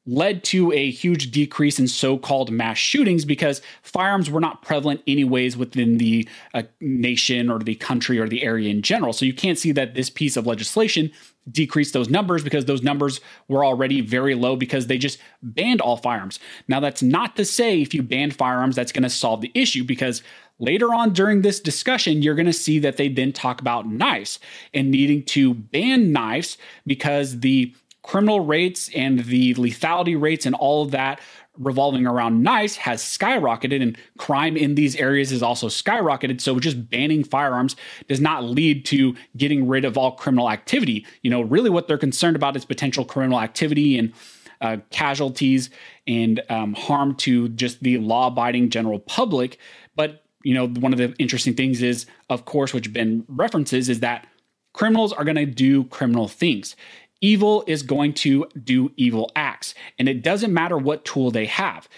led 0.07 0.45
to 0.45 0.73
a 0.73 0.91
huge 0.91 1.31
decrease 1.31 1.79
in 1.79 1.89
so-called 1.89 2.51
mass 2.51 2.79
shootings 2.79 3.25
because 3.25 3.61
firearms 3.83 4.31
were 4.31 4.41
not 4.41 4.63
prevalent 4.63 5.03
anyways 5.07 5.57
within 5.57 5.99
the 5.99 6.29
uh, 6.55 6.63
nation 6.81 7.51
or 7.51 7.59
the 7.59 7.75
country 7.75 8.19
or 8.19 8.29
the 8.29 8.43
area 8.43 8.71
in 8.71 8.83
general. 8.83 9.13
So 9.13 9.25
you 9.25 9.35
can't 9.35 9.59
see 9.59 9.73
that 9.73 9.95
this 9.95 10.09
piece 10.09 10.37
of 10.37 10.47
legislation 10.47 11.11
decreased 11.51 11.93
those 11.93 12.09
numbers 12.09 12.43
because 12.43 12.65
those 12.65 12.83
numbers 12.83 13.21
were 13.49 13.65
already 13.65 14.01
very 14.01 14.35
low 14.35 14.57
because 14.57 14.87
they 14.87 14.99
just 14.99 15.19
banned 15.43 15.81
all 15.81 15.97
firearms. 15.97 16.41
Now 16.69 16.81
that's 16.81 17.03
not 17.03 17.37
to 17.37 17.45
say 17.45 17.81
if 17.81 17.95
you 17.95 18.03
ban 18.03 18.31
firearms 18.31 18.77
that's 18.77 18.93
going 18.93 19.05
to 19.05 19.11
solve 19.11 19.41
the 19.41 19.53
issue 19.55 19.85
because 19.85 20.23
Later 20.59 20.95
on 20.95 21.13
during 21.13 21.43
this 21.43 21.61
discussion, 21.61 22.23
you're 22.23 22.35
going 22.35 22.47
to 22.47 22.53
see 22.53 22.79
that 22.79 22.97
they 22.97 23.09
then 23.09 23.33
talk 23.33 23.61
about 23.61 23.87
knives 23.87 24.39
and 24.73 24.91
needing 24.91 25.23
to 25.25 25.53
ban 25.53 26.13
knives 26.13 26.57
because 26.87 27.41
the 27.41 27.75
criminal 28.07 28.41
rates 28.41 28.89
and 28.95 29.25
the 29.25 29.53
lethality 29.55 30.19
rates 30.19 30.47
and 30.47 30.55
all 30.55 30.83
of 30.83 30.93
that 30.93 31.21
revolving 31.59 32.07
around 32.07 32.43
knives 32.43 32.77
has 32.77 33.03
skyrocketed 33.03 33.83
and 33.83 33.99
crime 34.17 34.57
in 34.57 34.77
these 34.77 34.95
areas 34.97 35.33
is 35.33 35.43
also 35.43 35.67
skyrocketed. 35.69 36.41
So 36.41 36.61
just 36.61 36.89
banning 36.89 37.25
firearms 37.25 37.75
does 38.09 38.21
not 38.21 38.45
lead 38.45 38.85
to 38.87 39.17
getting 39.37 39.67
rid 39.67 39.85
of 39.85 39.99
all 39.99 40.13
criminal 40.13 40.51
activity. 40.51 41.05
You 41.23 41.31
know 41.31 41.41
really 41.41 41.71
what 41.71 41.89
they're 41.89 41.99
concerned 41.99 42.37
about 42.37 42.57
is 42.57 42.65
potential 42.65 43.05
criminal 43.05 43.41
activity 43.41 43.99
and 43.99 44.13
uh, 44.61 44.77
casualties 44.91 45.69
and 46.07 46.43
um, 46.49 46.75
harm 46.75 47.15
to 47.17 47.49
just 47.51 47.83
the 47.83 47.99
law-abiding 47.99 48.71
general 48.71 49.01
public. 49.01 49.59
But 49.97 50.23
you 50.45 50.55
know, 50.55 50.69
one 50.69 50.93
of 50.93 50.99
the 50.99 51.13
interesting 51.19 51.55
things 51.55 51.83
is, 51.83 52.07
of 52.31 52.45
course, 52.45 52.73
which 52.73 52.93
Ben 52.93 53.25
references, 53.29 53.89
is 53.89 53.99
that 54.01 54.29
criminals 54.73 55.13
are 55.13 55.25
going 55.25 55.37
to 55.37 55.47
do 55.47 55.85
criminal 55.85 56.29
things. 56.29 56.77
Evil 57.21 57.65
is 57.67 57.83
going 57.83 58.13
to 58.15 58.47
do 58.63 58.93
evil 58.97 59.31
acts. 59.35 59.75
And 59.99 60.09
it 60.09 60.23
doesn't 60.23 60.53
matter 60.53 60.77
what 60.77 61.05
tool 61.05 61.31
they 61.31 61.47
have. 61.47 61.89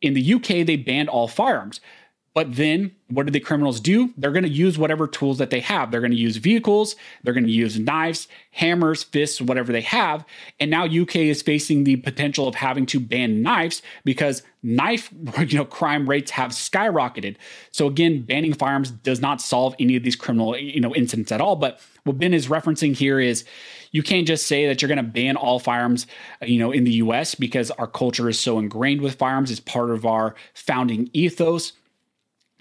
In 0.00 0.14
the 0.14 0.34
UK, 0.34 0.66
they 0.66 0.76
banned 0.76 1.08
all 1.08 1.28
firearms. 1.28 1.80
But 2.34 2.56
then 2.56 2.90
what 3.08 3.26
do 3.26 3.32
the 3.32 3.38
criminals 3.38 3.78
do? 3.78 4.12
They're 4.16 4.32
going 4.32 4.44
to 4.44 4.50
use 4.50 4.76
whatever 4.76 5.06
tools 5.06 5.38
that 5.38 5.50
they 5.50 5.60
have. 5.60 5.90
They're 5.90 6.00
going 6.00 6.10
to 6.10 6.16
use 6.16 6.36
vehicles, 6.36 6.96
they're 7.22 7.32
going 7.32 7.46
to 7.46 7.52
use 7.52 7.78
knives, 7.78 8.26
hammers, 8.50 9.04
fists, 9.04 9.40
whatever 9.40 9.72
they 9.72 9.82
have. 9.82 10.24
And 10.58 10.70
now 10.70 10.84
UK 10.84 11.16
is 11.16 11.42
facing 11.42 11.84
the 11.84 11.96
potential 11.96 12.48
of 12.48 12.56
having 12.56 12.86
to 12.86 12.98
ban 12.98 13.40
knives 13.40 13.82
because 14.04 14.42
knife 14.64 15.12
you 15.46 15.56
know 15.56 15.64
crime 15.64 16.10
rates 16.10 16.32
have 16.32 16.50
skyrocketed. 16.50 17.36
So 17.70 17.86
again, 17.86 18.22
banning 18.22 18.52
firearms 18.52 18.90
does 18.90 19.20
not 19.20 19.40
solve 19.40 19.76
any 19.78 19.94
of 19.94 20.02
these 20.02 20.16
criminal 20.16 20.58
you 20.58 20.80
know 20.80 20.94
incidents 20.94 21.30
at 21.30 21.40
all, 21.40 21.54
but 21.54 21.80
what 22.02 22.18
Ben 22.18 22.34
is 22.34 22.48
referencing 22.48 22.96
here 22.96 23.20
is 23.20 23.44
you 23.92 24.02
can't 24.02 24.26
just 24.26 24.46
say 24.46 24.66
that 24.66 24.82
you're 24.82 24.88
going 24.88 24.96
to 24.96 25.04
ban 25.04 25.36
all 25.36 25.60
firearms, 25.60 26.06
uh, 26.42 26.46
you 26.46 26.58
know, 26.58 26.72
in 26.72 26.82
the 26.84 26.94
US 26.94 27.34
because 27.36 27.70
our 27.72 27.86
culture 27.86 28.28
is 28.28 28.40
so 28.40 28.58
ingrained 28.58 29.00
with 29.00 29.14
firearms. 29.14 29.50
It's 29.52 29.60
part 29.60 29.90
of 29.90 30.04
our 30.04 30.34
founding 30.52 31.08
ethos 31.12 31.72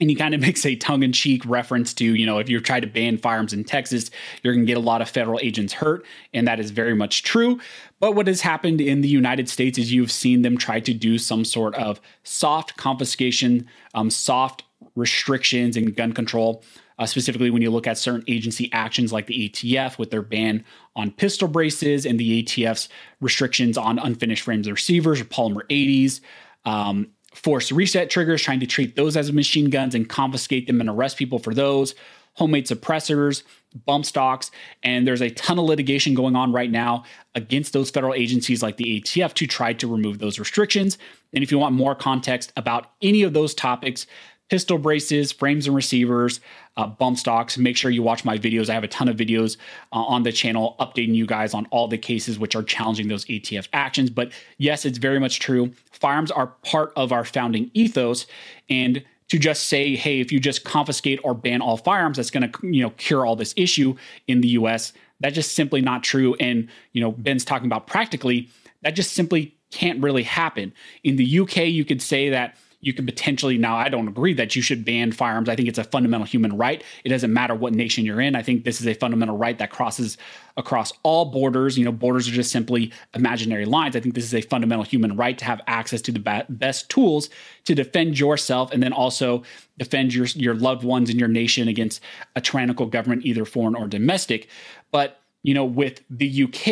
and 0.04 0.10
he 0.10 0.16
kind 0.18 0.36
of 0.36 0.42
makes 0.48 0.66
a 0.66 0.76
tongue-in-cheek 0.76 1.44
reference 1.46 1.94
to 1.94 2.06
you 2.06 2.26
know 2.26 2.38
if 2.38 2.50
you 2.50 2.60
try 2.60 2.80
to 2.80 2.88
ban 2.88 3.18
firearms 3.18 3.54
in 3.54 3.64
texas 3.64 4.12
you're 4.44 4.54
going 4.54 4.66
to 4.66 4.70
get 4.70 4.78
a 4.78 4.82
lot 4.82 5.02
of 5.02 5.10
federal 5.10 5.40
agents 5.42 5.74
hurt 5.74 6.06
and 6.34 6.48
that 6.48 6.60
is 6.60 6.72
very 6.72 6.94
much 6.94 7.24
true. 7.24 7.60
But 8.00 8.16
what 8.16 8.28
has 8.28 8.42
happened 8.42 8.82
in 8.82 9.02
the 9.02 9.08
united 9.08 9.50
states 9.50 9.78
is 9.78 9.92
you've 9.92 10.12
seen 10.12 10.42
them 10.42 10.58
try 10.58 10.80
to 10.82 10.94
do 10.94 11.18
some 11.18 11.46
sort 11.46 11.74
of 11.76 12.00
soft 12.24 12.78
confiscation 12.78 13.68
um, 13.94 14.10
soft 14.10 14.64
restrictions 14.96 15.78
and 15.78 15.96
gun 15.96 16.12
control 16.14 16.64
uh, 17.00 17.06
specifically 17.06 17.50
when 17.50 17.62
you 17.62 17.72
look 17.72 17.88
at 17.88 17.98
certain 17.98 18.24
agency 18.28 18.70
actions 18.74 19.14
like 19.14 19.28
the 19.28 19.50
atf 19.50 19.98
with 19.98 20.12
their 20.12 20.22
ban 20.22 20.64
on 20.96 21.12
pistol 21.12 21.48
braces 21.48 22.06
and 22.06 22.20
the 22.20 22.44
atf's 22.44 22.90
restrictions 23.22 23.78
on 23.78 23.98
unfinished 24.00 24.44
frames 24.44 24.68
of 24.68 24.74
receivers 24.74 25.22
or 25.22 25.26
polymer 25.26 25.64
80s 25.70 26.20
um, 26.66 27.08
force 27.34 27.72
reset 27.72 28.10
triggers, 28.10 28.42
trying 28.42 28.60
to 28.60 28.68
treat 28.68 28.96
those 28.96 29.18
as 29.18 29.32
machine 29.32 29.70
guns 29.70 29.96
and 29.96 30.08
confiscate 30.08 30.68
them 30.68 30.80
and 30.80 30.90
arrest 30.90 31.18
people 31.18 31.40
for 31.40 31.54
those, 31.54 31.96
homemade 32.34 32.66
suppressors, 32.66 33.44
bump 33.86 34.06
stocks, 34.06 34.52
and 34.84 35.08
there's 35.08 35.22
a 35.22 35.30
ton 35.32 35.60
of 35.60 35.66
litigation 35.66 36.14
going 36.14 36.36
on 36.36 36.52
right 36.52 36.72
now 36.72 37.04
against 37.36 37.74
those 37.74 37.90
federal 37.90 38.14
agencies 38.14 38.62
like 38.62 38.78
the 38.78 39.02
ATF 39.02 39.34
to 39.34 39.48
try 39.48 39.74
to 39.74 39.88
remove 39.88 40.20
those 40.20 40.40
restrictions. 40.40 40.98
And 41.34 41.44
if 41.44 41.52
you 41.52 41.58
want 41.58 41.76
more 41.76 41.96
context 41.96 42.54
about 42.56 42.92
any 43.02 43.24
of 43.24 43.34
those 43.34 43.54
topics, 43.54 44.06
pistol 44.50 44.78
braces, 44.78 45.32
frames 45.32 45.68
and 45.68 45.76
receivers, 45.76 46.40
uh, 46.78 46.88
bump 46.88 47.18
stocks. 47.18 47.58
Make 47.58 47.78
sure 47.78 47.92
you 47.92 48.04
watch 48.04 48.26
my 48.26 48.38
videos. 48.38 48.70
I 48.70 48.74
have 48.74 48.84
a 48.84 48.88
ton 48.88 49.08
of 49.08 49.16
videos 49.16 49.58
uh, 49.92 49.98
on 49.98 50.24
the 50.24 50.32
channel 50.32 50.76
updating 50.80 51.16
you 51.16 51.26
guys 51.26 51.54
on 51.54 51.66
all 51.68 51.88
the 51.88 51.98
cases 51.98 52.38
which 52.38 52.56
are 52.56 52.64
challenging 52.64 53.08
those 53.08 53.26
ATF 53.26 53.68
actions. 53.74 54.10
But 54.10 54.32
yes, 54.58 54.86
it's 54.86 54.98
very 54.98 55.20
much 55.20 55.40
true. 55.40 55.72
Firearms 55.92 56.32
are 56.32 56.48
part 56.64 56.94
of 56.96 57.12
our 57.12 57.26
founding 57.26 57.72
ethos. 57.74 58.26
And 58.70 59.04
to 59.30 59.40
just 59.40 59.70
say, 59.70 59.96
hey, 59.96 60.20
if 60.20 60.32
you 60.32 60.40
just 60.40 60.64
confiscate 60.64 61.20
or 61.24 61.34
ban 61.34 61.62
all 61.62 61.78
firearms, 61.78 62.18
that's 62.18 62.30
going 62.30 62.52
to 62.52 62.68
you 62.68 62.84
know 62.84 62.92
cure 62.92 63.26
all 63.26 63.36
this 63.36 63.54
issue 63.58 63.96
in 64.28 64.42
the 64.42 64.50
U.S. 64.50 64.94
That's 65.20 65.36
just 65.36 65.56
simply 65.56 65.82
not 65.82 66.04
true. 66.04 66.36
And 66.40 66.68
you 66.92 67.02
know, 67.02 67.12
Ben's 67.12 67.46
talking 67.46 67.66
about 67.66 67.88
practically 67.88 68.50
that 68.84 68.92
just 68.92 69.14
simply 69.14 69.56
can't 69.72 70.04
really 70.04 70.24
happen. 70.24 70.74
In 71.04 71.16
the 71.16 71.40
UK, 71.40 71.58
you 71.68 71.84
could 71.84 72.02
say 72.02 72.30
that 72.30 72.58
you 72.84 72.94
can 72.94 73.06
potentially 73.06 73.58
now 73.58 73.76
i 73.76 73.90
don't 73.90 74.08
agree 74.08 74.34
that 74.34 74.56
you 74.56 74.62
should 74.62 74.84
ban 74.84 75.12
firearms. 75.12 75.50
I 75.50 75.56
think 75.56 75.68
it's 75.68 75.78
a 75.78 75.84
fundamental 75.84 76.26
human 76.26 76.58
right. 76.58 76.84
It 77.04 77.10
doesn't 77.10 77.34
matter 77.34 77.56
what 77.56 77.74
nation 77.74 78.06
you're 78.06 78.22
in. 78.22 78.36
I 78.36 78.44
think 78.44 78.64
this 78.64 78.82
is 78.82 78.88
a 78.88 78.94
fundamental 78.94 79.38
right 79.38 79.58
that 79.58 79.72
crosses 79.72 80.18
across 80.58 80.94
all 81.04 81.26
borders. 81.26 81.78
You 81.78 81.86
know 81.86 81.92
borders 81.92 82.28
are 82.28 82.32
just 82.32 82.52
simply 82.52 82.92
imaginary 83.14 83.66
lines. 83.66 83.96
I 83.96 84.00
think 84.00 84.16
this 84.16 84.26
is 84.26 84.34
a 84.34 84.42
fundamental 84.42 84.84
human 84.84 85.16
right 85.16 85.38
to 85.38 85.46
have 85.46 85.62
access 85.68 86.02
to 86.04 86.12
the 86.12 86.46
best 86.50 86.90
tools 86.90 87.30
to 87.66 87.76
defend 87.76 88.20
yourself 88.20 88.72
and 88.72 88.84
then 88.84 88.94
also 88.94 89.44
defend 89.78 90.14
your 90.14 90.26
your 90.36 90.56
loved 90.56 90.84
ones 90.84 91.10
and 91.10 91.20
your 91.20 91.30
nation 91.30 91.68
against 91.68 92.02
a 92.36 92.42
tyrannical 92.42 92.86
government 92.86 93.26
either 93.26 93.46
foreign 93.46 93.76
or 93.76 93.88
domestic. 93.88 94.48
But 94.92 95.23
you 95.44 95.54
know, 95.54 95.66
with 95.66 96.02
the 96.10 96.44
UK, 96.44 96.66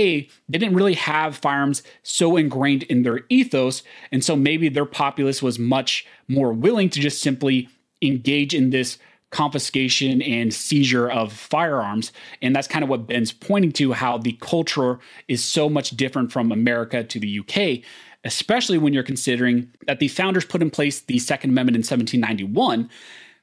they 0.49 0.57
didn't 0.57 0.75
really 0.75 0.95
have 0.95 1.37
firearms 1.37 1.83
so 2.03 2.37
ingrained 2.37 2.83
in 2.83 3.03
their 3.03 3.21
ethos. 3.29 3.83
And 4.11 4.23
so 4.23 4.35
maybe 4.35 4.69
their 4.69 4.85
populace 4.85 5.43
was 5.43 5.59
much 5.59 6.05
more 6.27 6.53
willing 6.53 6.89
to 6.89 6.99
just 6.99 7.21
simply 7.21 7.69
engage 8.01 8.55
in 8.55 8.71
this 8.71 8.97
confiscation 9.29 10.21
and 10.21 10.53
seizure 10.53 11.09
of 11.09 11.31
firearms. 11.31 12.11
And 12.41 12.55
that's 12.55 12.67
kind 12.67 12.83
of 12.83 12.89
what 12.89 13.07
Ben's 13.07 13.31
pointing 13.31 13.71
to 13.73 13.93
how 13.93 14.17
the 14.17 14.33
culture 14.41 14.99
is 15.27 15.43
so 15.43 15.69
much 15.69 15.91
different 15.91 16.31
from 16.31 16.51
America 16.51 17.03
to 17.03 17.19
the 17.19 17.39
UK, 17.39 17.85
especially 18.23 18.77
when 18.77 18.93
you're 18.93 19.03
considering 19.03 19.71
that 19.87 19.99
the 19.99 20.09
founders 20.09 20.45
put 20.45 20.61
in 20.61 20.69
place 20.69 21.01
the 21.01 21.19
Second 21.19 21.51
Amendment 21.51 21.75
in 21.75 21.79
1791 21.79 22.89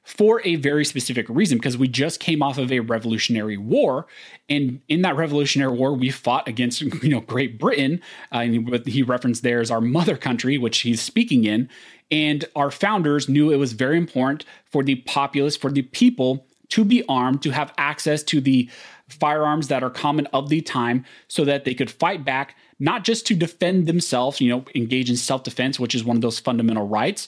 for 0.09 0.41
a 0.43 0.55
very 0.55 0.83
specific 0.83 1.27
reason 1.29 1.59
because 1.59 1.77
we 1.77 1.87
just 1.87 2.19
came 2.19 2.41
off 2.41 2.57
of 2.57 2.71
a 2.71 2.79
revolutionary 2.79 3.57
war. 3.57 4.07
And 4.49 4.81
in 4.87 5.03
that 5.03 5.15
revolutionary 5.15 5.71
war 5.71 5.93
we 5.93 6.09
fought 6.09 6.47
against 6.47 6.81
you 7.03 7.09
know 7.09 7.21
great 7.21 7.59
britain. 7.59 8.01
Uh, 8.33 8.39
and 8.39 8.67
what 8.69 8.87
he 8.87 9.03
referenced 9.03 9.43
there 9.43 9.61
is 9.61 9.69
our 9.69 9.79
mother 9.79 10.17
country 10.17 10.57
which 10.57 10.79
he's 10.79 10.99
speaking 10.99 11.45
in. 11.45 11.69
And 12.09 12.45
our 12.55 12.71
founders 12.71 13.29
knew 13.29 13.51
it 13.51 13.57
was 13.57 13.73
very 13.73 13.97
important 13.97 14.45
for 14.65 14.83
the 14.83 14.95
populace 14.95 15.55
for 15.55 15.71
the 15.71 15.83
people 15.83 16.43
to 16.69 16.83
be 16.83 17.03
armed 17.07 17.43
to 17.43 17.51
have 17.51 17.71
access 17.77 18.23
to 18.23 18.41
the 18.41 18.67
firearms 19.09 19.67
that 19.67 19.83
are 19.83 19.91
common 19.91 20.25
of 20.27 20.49
the 20.49 20.61
time 20.61 21.05
so 21.27 21.45
that 21.45 21.65
they 21.65 21.75
could 21.75 21.91
fight 21.91 22.25
back 22.25 22.55
not 22.79 23.03
just 23.03 23.27
to 23.27 23.35
defend 23.35 23.85
themselves 23.85 24.41
you 24.41 24.49
know 24.49 24.65
engage 24.73 25.09
in 25.09 25.17
self-defense 25.17 25.79
which 25.79 25.93
is 25.93 26.03
one 26.03 26.15
of 26.15 26.21
those 26.21 26.39
fundamental 26.39 26.87
rights 26.87 27.27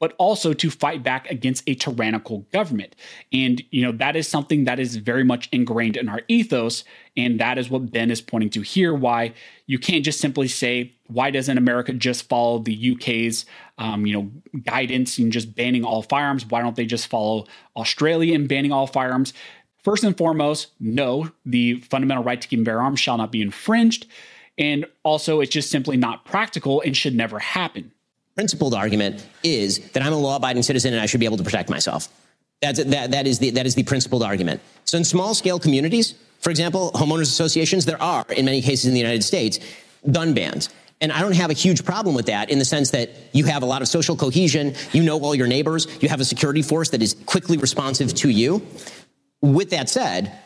but 0.00 0.14
also 0.18 0.52
to 0.54 0.70
fight 0.70 1.02
back 1.04 1.30
against 1.30 1.62
a 1.68 1.74
tyrannical 1.74 2.40
government. 2.52 2.96
And, 3.32 3.62
you 3.70 3.82
know, 3.82 3.92
that 3.92 4.16
is 4.16 4.26
something 4.26 4.64
that 4.64 4.80
is 4.80 4.96
very 4.96 5.22
much 5.22 5.48
ingrained 5.52 5.96
in 5.96 6.08
our 6.08 6.22
ethos. 6.26 6.82
And 7.16 7.38
that 7.38 7.58
is 7.58 7.70
what 7.70 7.92
Ben 7.92 8.10
is 8.10 8.22
pointing 8.22 8.50
to 8.50 8.62
here 8.62 8.94
why 8.94 9.34
you 9.66 9.78
can't 9.78 10.04
just 10.04 10.18
simply 10.18 10.48
say, 10.48 10.94
why 11.06 11.30
doesn't 11.30 11.58
America 11.58 11.92
just 11.92 12.28
follow 12.28 12.58
the 12.60 12.92
UK's, 12.92 13.44
um, 13.78 14.06
you 14.06 14.14
know, 14.14 14.60
guidance 14.62 15.18
and 15.18 15.30
just 15.30 15.54
banning 15.54 15.84
all 15.84 16.02
firearms? 16.02 16.46
Why 16.46 16.62
don't 16.62 16.76
they 16.76 16.86
just 16.86 17.08
follow 17.08 17.46
Australia 17.76 18.34
and 18.34 18.48
banning 18.48 18.72
all 18.72 18.86
firearms? 18.86 19.34
First 19.84 20.02
and 20.04 20.16
foremost, 20.16 20.68
no, 20.80 21.30
the 21.44 21.80
fundamental 21.80 22.24
right 22.24 22.40
to 22.40 22.48
keep 22.48 22.58
and 22.58 22.64
bear 22.64 22.80
arms 22.80 23.00
shall 23.00 23.18
not 23.18 23.32
be 23.32 23.42
infringed. 23.42 24.06
And 24.56 24.86
also, 25.04 25.40
it's 25.40 25.52
just 25.52 25.70
simply 25.70 25.96
not 25.96 26.24
practical 26.24 26.82
and 26.82 26.96
should 26.96 27.14
never 27.14 27.38
happen 27.38 27.92
principled 28.34 28.74
argument 28.74 29.26
is 29.42 29.78
that 29.90 30.02
I'm 30.02 30.12
a 30.12 30.18
law 30.18 30.36
abiding 30.36 30.62
citizen 30.62 30.92
and 30.92 31.02
I 31.02 31.06
should 31.06 31.20
be 31.20 31.26
able 31.26 31.36
to 31.36 31.44
protect 31.44 31.70
myself. 31.70 32.08
That's, 32.62 32.82
that, 32.84 33.10
that, 33.12 33.26
is 33.26 33.38
the, 33.38 33.50
that 33.50 33.66
is 33.66 33.74
the 33.74 33.82
principled 33.84 34.22
argument. 34.22 34.60
So, 34.84 34.98
in 34.98 35.04
small 35.04 35.34
scale 35.34 35.58
communities, 35.58 36.14
for 36.40 36.50
example, 36.50 36.90
homeowners 36.92 37.22
associations, 37.22 37.86
there 37.86 38.00
are, 38.02 38.24
in 38.36 38.44
many 38.44 38.60
cases 38.60 38.86
in 38.86 38.92
the 38.92 39.00
United 39.00 39.24
States, 39.24 39.58
gun 40.10 40.34
bans. 40.34 40.68
And 41.02 41.10
I 41.12 41.20
don't 41.20 41.34
have 41.36 41.50
a 41.50 41.54
huge 41.54 41.84
problem 41.84 42.14
with 42.14 42.26
that 42.26 42.50
in 42.50 42.58
the 42.58 42.64
sense 42.64 42.90
that 42.90 43.10
you 43.32 43.44
have 43.44 43.62
a 43.62 43.66
lot 43.66 43.80
of 43.80 43.88
social 43.88 44.16
cohesion, 44.16 44.74
you 44.92 45.02
know 45.02 45.18
all 45.20 45.34
your 45.34 45.46
neighbors, 45.46 45.86
you 46.02 46.10
have 46.10 46.20
a 46.20 46.24
security 46.24 46.60
force 46.60 46.90
that 46.90 47.02
is 47.02 47.14
quickly 47.24 47.56
responsive 47.56 48.12
to 48.16 48.28
you. 48.28 48.66
With 49.40 49.70
that 49.70 49.88
said, 49.88 50.38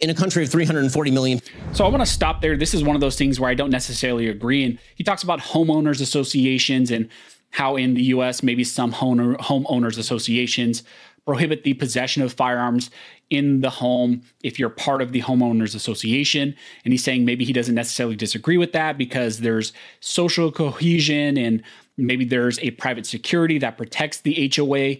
in 0.00 0.10
a 0.10 0.14
country 0.14 0.42
of 0.42 0.50
340 0.50 1.10
million. 1.10 1.40
So 1.72 1.84
I 1.84 1.88
want 1.88 2.02
to 2.02 2.10
stop 2.10 2.40
there. 2.40 2.56
This 2.56 2.74
is 2.74 2.82
one 2.82 2.96
of 2.96 3.00
those 3.00 3.16
things 3.16 3.38
where 3.38 3.50
I 3.50 3.54
don't 3.54 3.70
necessarily 3.70 4.28
agree. 4.28 4.64
And 4.64 4.78
he 4.94 5.04
talks 5.04 5.22
about 5.22 5.40
homeowners 5.40 6.00
associations 6.00 6.90
and 6.90 7.08
how 7.50 7.76
in 7.76 7.94
the 7.94 8.02
US, 8.04 8.42
maybe 8.42 8.64
some 8.64 8.92
home 8.92 9.36
homeowners 9.36 9.98
associations 9.98 10.82
prohibit 11.24 11.64
the 11.64 11.74
possession 11.74 12.22
of 12.22 12.32
firearms 12.32 12.90
in 13.30 13.60
the 13.60 13.70
home 13.70 14.22
if 14.44 14.58
you're 14.58 14.68
part 14.68 15.02
of 15.02 15.12
the 15.12 15.22
homeowners 15.22 15.74
association. 15.74 16.54
And 16.84 16.92
he's 16.92 17.02
saying 17.02 17.24
maybe 17.24 17.44
he 17.44 17.52
doesn't 17.52 17.74
necessarily 17.74 18.14
disagree 18.14 18.58
with 18.58 18.72
that 18.72 18.96
because 18.96 19.40
there's 19.40 19.72
social 20.00 20.52
cohesion 20.52 21.36
and 21.36 21.62
maybe 21.96 22.24
there's 22.24 22.58
a 22.60 22.70
private 22.72 23.06
security 23.06 23.58
that 23.58 23.76
protects 23.76 24.20
the 24.20 24.52
HOA. 24.54 24.96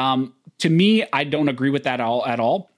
Um, 0.00 0.34
to 0.58 0.68
me, 0.68 1.04
I 1.12 1.24
don't 1.24 1.48
agree 1.48 1.70
with 1.70 1.84
that 1.84 2.00
all 2.00 2.24
at 2.26 2.38
all. 2.38 2.70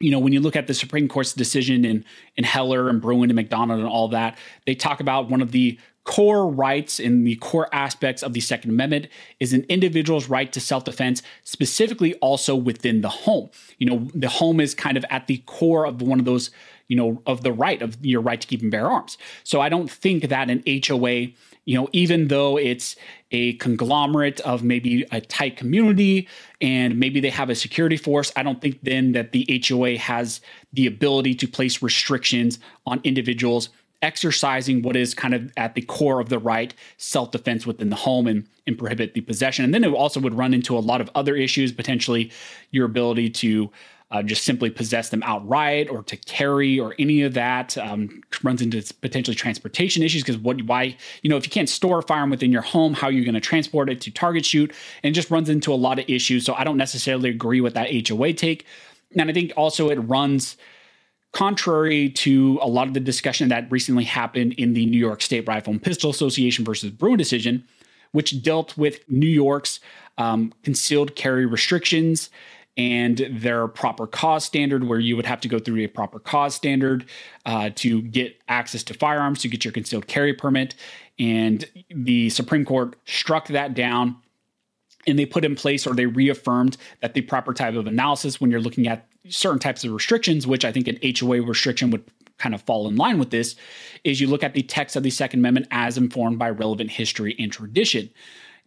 You 0.00 0.10
know, 0.10 0.18
when 0.18 0.32
you 0.32 0.40
look 0.40 0.56
at 0.56 0.66
the 0.66 0.74
Supreme 0.74 1.08
Court's 1.08 1.32
decision 1.32 1.84
in 1.84 2.04
in 2.36 2.44
Heller 2.44 2.88
and 2.88 3.00
Bruen 3.00 3.30
and 3.30 3.34
McDonald 3.34 3.80
and 3.80 3.88
all 3.88 4.08
that, 4.08 4.38
they 4.66 4.74
talk 4.74 5.00
about 5.00 5.28
one 5.28 5.42
of 5.42 5.52
the 5.52 5.78
core 6.08 6.48
rights 6.48 6.98
and 6.98 7.26
the 7.26 7.36
core 7.36 7.68
aspects 7.70 8.22
of 8.22 8.32
the 8.32 8.40
Second 8.40 8.70
Amendment 8.70 9.08
is 9.40 9.52
an 9.52 9.66
individual's 9.68 10.26
right 10.26 10.50
to 10.54 10.58
self 10.58 10.84
defense, 10.84 11.22
specifically 11.44 12.14
also 12.14 12.56
within 12.56 13.02
the 13.02 13.10
home. 13.10 13.50
You 13.76 13.90
know, 13.90 14.08
the 14.14 14.30
home 14.30 14.58
is 14.58 14.74
kind 14.74 14.96
of 14.96 15.04
at 15.10 15.26
the 15.26 15.42
core 15.44 15.84
of 15.84 16.00
one 16.00 16.18
of 16.18 16.24
those, 16.24 16.50
you 16.88 16.96
know, 16.96 17.22
of 17.26 17.42
the 17.42 17.52
right 17.52 17.80
of 17.82 17.96
your 18.04 18.20
right 18.20 18.40
to 18.40 18.46
keep 18.46 18.62
and 18.62 18.70
bear 18.70 18.90
arms. 18.90 19.18
So 19.44 19.60
I 19.60 19.68
don't 19.68 19.90
think 19.90 20.28
that 20.28 20.50
an 20.50 20.62
HOA, 20.66 21.28
you 21.64 21.74
know, 21.74 21.88
even 21.92 22.28
though 22.28 22.58
it's 22.58 22.96
a 23.30 23.52
conglomerate 23.54 24.40
of 24.40 24.64
maybe 24.64 25.06
a 25.12 25.20
tight 25.20 25.56
community 25.56 26.26
and 26.60 26.98
maybe 26.98 27.20
they 27.20 27.30
have 27.30 27.50
a 27.50 27.54
security 27.54 27.98
force, 27.98 28.32
I 28.36 28.42
don't 28.42 28.60
think 28.60 28.80
then 28.82 29.12
that 29.12 29.32
the 29.32 29.62
HOA 29.68 29.98
has 29.98 30.40
the 30.72 30.86
ability 30.86 31.34
to 31.36 31.46
place 31.46 31.82
restrictions 31.82 32.58
on 32.86 33.00
individuals 33.04 33.68
exercising 34.00 34.82
what 34.82 34.96
is 34.96 35.14
kind 35.14 35.34
of 35.34 35.52
at 35.56 35.74
the 35.74 35.82
core 35.82 36.20
of 36.20 36.28
the 36.28 36.38
right 36.38 36.72
self 36.96 37.30
defense 37.32 37.66
within 37.66 37.90
the 37.90 37.96
home 37.96 38.26
and, 38.26 38.46
and 38.66 38.78
prohibit 38.78 39.14
the 39.14 39.20
possession. 39.20 39.64
And 39.64 39.74
then 39.74 39.84
it 39.84 39.92
also 39.92 40.20
would 40.20 40.34
run 40.34 40.54
into 40.54 40.76
a 40.76 40.80
lot 40.80 41.00
of 41.00 41.10
other 41.14 41.36
issues, 41.36 41.72
potentially 41.72 42.30
your 42.70 42.86
ability 42.86 43.30
to 43.30 43.70
uh, 44.10 44.22
just 44.22 44.44
simply 44.44 44.70
possess 44.70 45.10
them 45.10 45.22
outright 45.24 45.90
or 45.90 46.02
to 46.02 46.16
carry 46.16 46.80
or 46.80 46.94
any 46.98 47.22
of 47.22 47.34
that 47.34 47.76
um, 47.76 48.22
runs 48.42 48.62
into 48.62 48.82
potentially 49.02 49.34
transportation 49.34 50.02
issues 50.02 50.22
because 50.22 50.38
what 50.38 50.62
why 50.62 50.96
you 51.22 51.28
know 51.28 51.36
if 51.36 51.44
you 51.44 51.50
can't 51.50 51.68
store 51.68 51.98
a 51.98 52.02
firearm 52.02 52.30
within 52.30 52.50
your 52.50 52.62
home 52.62 52.94
how 52.94 53.08
are 53.08 53.12
you 53.12 53.24
going 53.24 53.34
to 53.34 53.40
transport 53.40 53.90
it 53.90 54.00
to 54.00 54.10
target 54.10 54.44
shoot? 54.44 54.72
And 55.02 55.14
just 55.14 55.30
runs 55.30 55.48
into 55.48 55.72
a 55.72 55.76
lot 55.76 55.98
of 55.98 56.06
issues 56.08 56.44
so 56.44 56.54
i 56.54 56.64
don't 56.64 56.78
necessarily 56.78 57.30
agree 57.30 57.60
with 57.60 57.74
that 57.74 57.90
hoa 58.08 58.32
take. 58.32 58.64
And 59.16 59.30
i 59.30 59.32
think 59.32 59.52
also 59.56 59.90
it 59.90 59.96
runs 59.96 60.56
contrary 61.32 62.08
to 62.08 62.58
a 62.62 62.68
lot 62.68 62.88
of 62.88 62.94
the 62.94 63.00
discussion 63.00 63.48
that 63.50 63.70
recently 63.70 64.04
happened 64.04 64.54
in 64.54 64.72
the 64.72 64.86
New 64.86 64.98
York 64.98 65.20
State 65.20 65.46
Rifle 65.46 65.74
and 65.74 65.82
Pistol 65.82 66.08
Association 66.08 66.64
versus 66.64 66.90
Bruen 66.90 67.18
decision, 67.18 67.64
which 68.12 68.42
dealt 68.42 68.78
with 68.78 69.00
New 69.10 69.28
York's 69.28 69.78
um, 70.16 70.54
concealed 70.62 71.16
carry 71.16 71.44
restrictions 71.44 72.30
and 72.78 73.26
their 73.28 73.66
proper 73.66 74.06
cause 74.06 74.44
standard, 74.44 74.84
where 74.84 75.00
you 75.00 75.16
would 75.16 75.26
have 75.26 75.40
to 75.40 75.48
go 75.48 75.58
through 75.58 75.82
a 75.82 75.88
proper 75.88 76.20
cause 76.20 76.54
standard 76.54 77.04
uh, 77.44 77.70
to 77.74 78.00
get 78.02 78.40
access 78.48 78.84
to 78.84 78.94
firearms, 78.94 79.40
to 79.40 79.48
get 79.48 79.64
your 79.64 79.72
concealed 79.72 80.06
carry 80.06 80.32
permit. 80.32 80.76
And 81.18 81.64
the 81.90 82.30
Supreme 82.30 82.64
Court 82.64 82.94
struck 83.04 83.48
that 83.48 83.74
down 83.74 84.16
and 85.08 85.18
they 85.18 85.26
put 85.26 85.44
in 85.44 85.56
place 85.56 85.86
or 85.86 85.94
they 85.94 86.06
reaffirmed 86.06 86.76
that 87.00 87.14
the 87.14 87.22
proper 87.22 87.52
type 87.52 87.74
of 87.74 87.88
analysis 87.88 88.40
when 88.40 88.50
you're 88.50 88.60
looking 88.60 88.86
at 88.86 89.08
certain 89.28 89.58
types 89.58 89.82
of 89.82 89.92
restrictions, 89.92 90.46
which 90.46 90.64
I 90.64 90.70
think 90.70 90.86
an 90.86 90.98
HOA 91.02 91.42
restriction 91.42 91.90
would 91.90 92.04
kind 92.38 92.54
of 92.54 92.62
fall 92.62 92.86
in 92.86 92.94
line 92.94 93.18
with 93.18 93.30
this, 93.30 93.56
is 94.04 94.20
you 94.20 94.28
look 94.28 94.44
at 94.44 94.54
the 94.54 94.62
text 94.62 94.94
of 94.94 95.02
the 95.02 95.10
Second 95.10 95.40
Amendment 95.40 95.66
as 95.72 95.98
informed 95.98 96.38
by 96.38 96.50
relevant 96.50 96.90
history 96.90 97.34
and 97.40 97.50
tradition. 97.50 98.10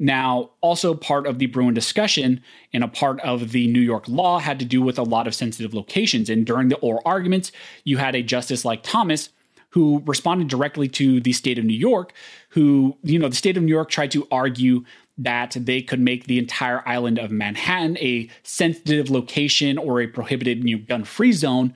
Now, 0.01 0.49
also 0.61 0.95
part 0.95 1.27
of 1.27 1.37
the 1.37 1.45
Bruen 1.45 1.75
discussion 1.75 2.41
and 2.73 2.83
a 2.83 2.87
part 2.87 3.19
of 3.19 3.51
the 3.51 3.67
New 3.67 3.81
York 3.81 4.07
law 4.07 4.39
had 4.39 4.57
to 4.57 4.65
do 4.65 4.81
with 4.81 4.97
a 4.97 5.03
lot 5.03 5.27
of 5.27 5.35
sensitive 5.35 5.75
locations. 5.75 6.27
And 6.27 6.43
during 6.43 6.69
the 6.69 6.77
oral 6.77 7.03
arguments, 7.05 7.51
you 7.83 7.97
had 7.97 8.15
a 8.15 8.23
justice 8.23 8.65
like 8.65 8.81
Thomas 8.81 9.29
who 9.69 10.01
responded 10.07 10.47
directly 10.47 10.87
to 10.87 11.21
the 11.21 11.33
state 11.33 11.59
of 11.59 11.65
New 11.65 11.77
York, 11.77 12.13
who, 12.49 12.97
you 13.03 13.19
know, 13.19 13.29
the 13.29 13.35
state 13.35 13.57
of 13.57 13.61
New 13.61 13.71
York 13.71 13.91
tried 13.91 14.09
to 14.09 14.27
argue 14.31 14.83
that 15.19 15.55
they 15.55 15.83
could 15.83 15.99
make 15.99 16.25
the 16.25 16.39
entire 16.39 16.81
island 16.87 17.19
of 17.19 17.29
Manhattan 17.29 17.95
a 17.99 18.27
sensitive 18.41 19.11
location 19.11 19.77
or 19.77 20.01
a 20.01 20.07
prohibited 20.07 20.67
you 20.67 20.77
know, 20.77 20.83
gun 20.87 21.03
free 21.03 21.31
zone 21.31 21.75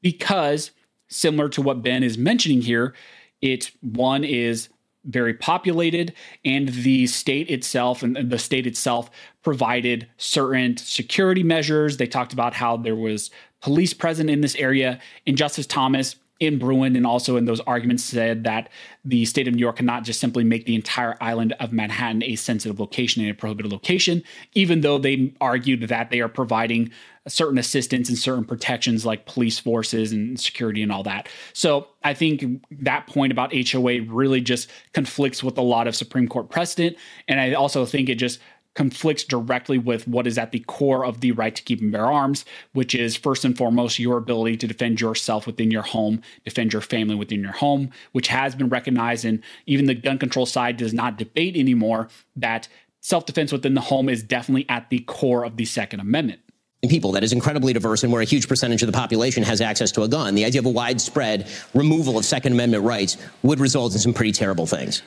because, 0.00 0.70
similar 1.08 1.50
to 1.50 1.60
what 1.60 1.82
Ben 1.82 2.02
is 2.02 2.16
mentioning 2.16 2.62
here, 2.62 2.94
it 3.42 3.70
one 3.82 4.24
is 4.24 4.70
very 5.06 5.34
populated, 5.34 6.12
and 6.44 6.68
the 6.68 7.06
state 7.06 7.50
itself 7.50 8.02
and 8.02 8.30
the 8.30 8.38
state 8.38 8.66
itself 8.66 9.10
provided 9.42 10.08
certain 10.16 10.76
security 10.76 11.42
measures. 11.42 11.96
They 11.96 12.06
talked 12.06 12.32
about 12.32 12.54
how 12.54 12.76
there 12.76 12.96
was 12.96 13.30
police 13.60 13.94
present 13.94 14.28
in 14.28 14.40
this 14.40 14.56
area. 14.56 15.00
And 15.26 15.36
Justice 15.36 15.66
Thomas 15.66 16.16
in 16.38 16.58
Bruen 16.58 16.96
and 16.96 17.06
also 17.06 17.36
in 17.36 17.46
those 17.46 17.60
arguments 17.60 18.04
said 18.04 18.44
that 18.44 18.68
the 19.04 19.24
state 19.24 19.48
of 19.48 19.54
New 19.54 19.60
York 19.60 19.76
cannot 19.76 20.04
just 20.04 20.20
simply 20.20 20.44
make 20.44 20.66
the 20.66 20.74
entire 20.74 21.16
island 21.20 21.54
of 21.60 21.72
Manhattan 21.72 22.22
a 22.22 22.36
sensitive 22.36 22.78
location 22.78 23.22
and 23.22 23.30
a 23.30 23.34
prohibited 23.34 23.72
location, 23.72 24.22
even 24.54 24.82
though 24.82 24.98
they 24.98 25.32
argued 25.40 25.88
that 25.88 26.10
they 26.10 26.20
are 26.20 26.28
providing 26.28 26.90
certain 27.28 27.58
assistance 27.58 28.08
and 28.08 28.18
certain 28.18 28.44
protections 28.44 29.04
like 29.04 29.26
police 29.26 29.58
forces 29.58 30.12
and 30.12 30.38
security 30.38 30.82
and 30.82 30.92
all 30.92 31.02
that. 31.02 31.28
So 31.52 31.88
I 32.04 32.14
think 32.14 32.64
that 32.70 33.06
point 33.06 33.32
about 33.32 33.52
HOA 33.52 34.02
really 34.02 34.40
just 34.40 34.70
conflicts 34.92 35.42
with 35.42 35.58
a 35.58 35.62
lot 35.62 35.88
of 35.88 35.96
Supreme 35.96 36.28
Court 36.28 36.50
precedent. 36.50 36.96
And 37.26 37.40
I 37.40 37.54
also 37.54 37.84
think 37.84 38.08
it 38.08 38.16
just 38.16 38.38
conflicts 38.76 39.24
directly 39.24 39.78
with 39.78 40.06
what 40.06 40.26
is 40.26 40.38
at 40.38 40.52
the 40.52 40.60
core 40.60 41.04
of 41.04 41.20
the 41.20 41.32
right 41.32 41.56
to 41.56 41.62
keep 41.62 41.80
and 41.80 41.90
bear 41.90 42.06
arms, 42.06 42.44
which 42.72 42.94
is 42.94 43.16
first 43.16 43.44
and 43.44 43.56
foremost 43.56 43.98
your 43.98 44.18
ability 44.18 44.56
to 44.58 44.66
defend 44.66 45.00
yourself 45.00 45.46
within 45.46 45.70
your 45.70 45.82
home, 45.82 46.22
defend 46.44 46.72
your 46.72 46.82
family 46.82 47.16
within 47.16 47.42
your 47.42 47.52
home, 47.52 47.90
which 48.12 48.28
has 48.28 48.54
been 48.54 48.68
recognized. 48.68 49.24
And 49.24 49.42
even 49.66 49.86
the 49.86 49.94
gun 49.94 50.18
control 50.18 50.46
side 50.46 50.76
does 50.76 50.92
not 50.92 51.18
debate 51.18 51.56
anymore 51.56 52.08
that 52.36 52.68
self 53.00 53.26
defense 53.26 53.50
within 53.50 53.74
the 53.74 53.80
home 53.80 54.08
is 54.08 54.22
definitely 54.22 54.66
at 54.68 54.90
the 54.90 55.00
core 55.00 55.44
of 55.44 55.56
the 55.56 55.64
Second 55.64 56.00
Amendment 56.00 56.40
And 56.82 56.90
people 56.90 57.12
that 57.12 57.24
is 57.24 57.32
incredibly 57.32 57.72
diverse 57.72 58.02
and 58.02 58.12
where 58.12 58.20
a 58.20 58.26
huge 58.26 58.46
percentage 58.46 58.82
of 58.82 58.86
the 58.86 58.92
population 58.92 59.42
has 59.42 59.60
access 59.60 59.90
to 59.92 60.02
a 60.02 60.08
gun. 60.08 60.34
The 60.34 60.44
idea 60.44 60.60
of 60.60 60.66
a 60.66 60.70
widespread 60.70 61.48
removal 61.72 62.18
of 62.18 62.24
Second 62.24 62.52
Amendment 62.52 62.84
rights 62.84 63.16
would 63.42 63.58
result 63.58 63.94
in 63.94 64.00
some 64.00 64.12
pretty 64.12 64.32
terrible 64.32 64.66
things. 64.66 65.02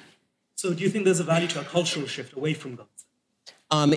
So, 0.56 0.74
do 0.74 0.84
you 0.84 0.90
think 0.90 1.06
there's 1.06 1.22
a 1.22 1.24
value 1.24 1.48
to 1.50 1.62
a 1.62 1.64
cultural 1.64 2.06
shift 2.06 2.36
away 2.36 2.54
from 2.54 2.76
guns? 2.76 2.99
Um, 3.72 3.96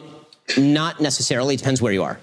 not 0.57 1.01
necessarily. 1.01 1.55
It 1.55 1.59
depends 1.59 1.81
where 1.81 1.93
you 1.93 2.03
are. 2.03 2.19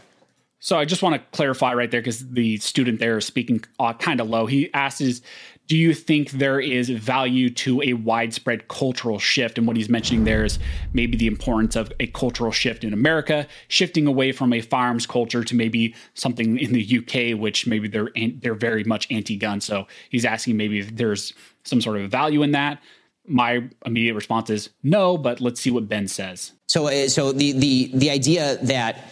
So 0.62 0.78
I 0.78 0.84
just 0.84 1.02
want 1.02 1.16
to 1.16 1.22
clarify 1.36 1.74
right 1.74 1.90
there 1.90 2.02
because 2.02 2.30
the 2.30 2.58
student 2.58 3.00
there 3.00 3.18
is 3.18 3.26
speaking 3.26 3.64
uh, 3.80 3.94
kind 3.94 4.20
of 4.20 4.30
low. 4.30 4.46
He 4.46 4.72
asks, 4.74 5.22
do 5.68 5.78
you 5.78 5.94
think 5.94 6.32
there 6.32 6.60
is 6.60 6.90
value 6.90 7.50
to 7.52 7.82
a 7.84 7.94
widespread 7.94 8.68
cultural 8.68 9.20
shift? 9.20 9.58
And 9.58 9.68
what 9.68 9.78
he's 9.78 9.88
mentioning 9.88 10.26
there 10.26 10.44
is 10.44 10.60
maybe 10.94 11.16
the 11.16 11.28
importance 11.28 11.76
of 11.78 11.94
a 12.00 12.08
cultural 12.08 12.52
shift 12.52 12.84
in 12.84 12.92
America, 12.92 13.48
shifting 13.68 14.06
away 14.06 14.32
from 14.32 14.52
a 14.52 14.62
firearms 14.62 15.06
culture 15.06 15.44
to 15.44 15.56
maybe 15.56 15.96
something 16.16 16.58
in 16.58 16.74
the 16.74 16.98
UK, 16.98 17.40
which 17.40 17.68
maybe 17.68 17.88
they're 17.88 18.10
they're 18.42 18.56
very 18.56 18.84
much 18.84 19.08
anti-gun. 19.12 19.62
So 19.62 19.88
he's 20.10 20.26
asking 20.26 20.58
maybe 20.58 20.80
if 20.80 20.96
there's 20.96 21.34
some 21.64 21.80
sort 21.82 21.98
of 21.98 22.10
value 22.10 22.42
in 22.42 22.52
that. 22.52 22.82
My 23.30 23.64
immediate 23.86 24.16
response 24.16 24.50
is 24.50 24.70
no, 24.84 25.18
but 25.18 25.40
let's 25.40 25.62
see 25.62 25.72
what 25.72 25.88
Ben 25.88 26.08
says. 26.08 26.52
So, 26.68 26.88
uh, 26.88 27.08
so 27.08 27.32
the 27.32 27.52
the 27.54 27.92
the 27.94 28.10
idea 28.10 28.58
that 28.64 29.06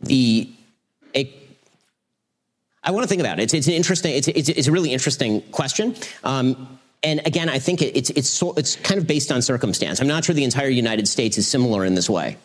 the 0.00 0.50
I 2.82 2.92
want 2.92 3.04
to 3.04 3.08
think 3.08 3.20
about 3.20 3.38
it. 3.38 3.44
It's, 3.44 3.54
it's 3.54 3.66
an 3.66 3.74
interesting. 3.74 4.14
It's, 4.14 4.28
it's, 4.28 4.48
it's 4.48 4.66
a 4.66 4.72
really 4.72 4.92
interesting 4.92 5.42
question. 5.52 5.94
Um, 6.24 6.78
and 7.02 7.20
again, 7.26 7.48
I 7.48 7.58
think 7.58 7.82
it, 7.82 7.96
it's 7.96 8.10
it's 8.10 8.28
so, 8.28 8.52
it's 8.54 8.76
kind 8.76 8.98
of 8.98 9.06
based 9.06 9.30
on 9.32 9.42
circumstance. 9.42 10.00
I'm 10.00 10.06
not 10.06 10.24
sure 10.24 10.34
the 10.34 10.44
entire 10.44 10.68
United 10.68 11.08
States 11.08 11.38
is 11.38 11.46
similar 11.46 11.84
in 11.84 11.94
this 11.94 12.08
way. 12.08 12.36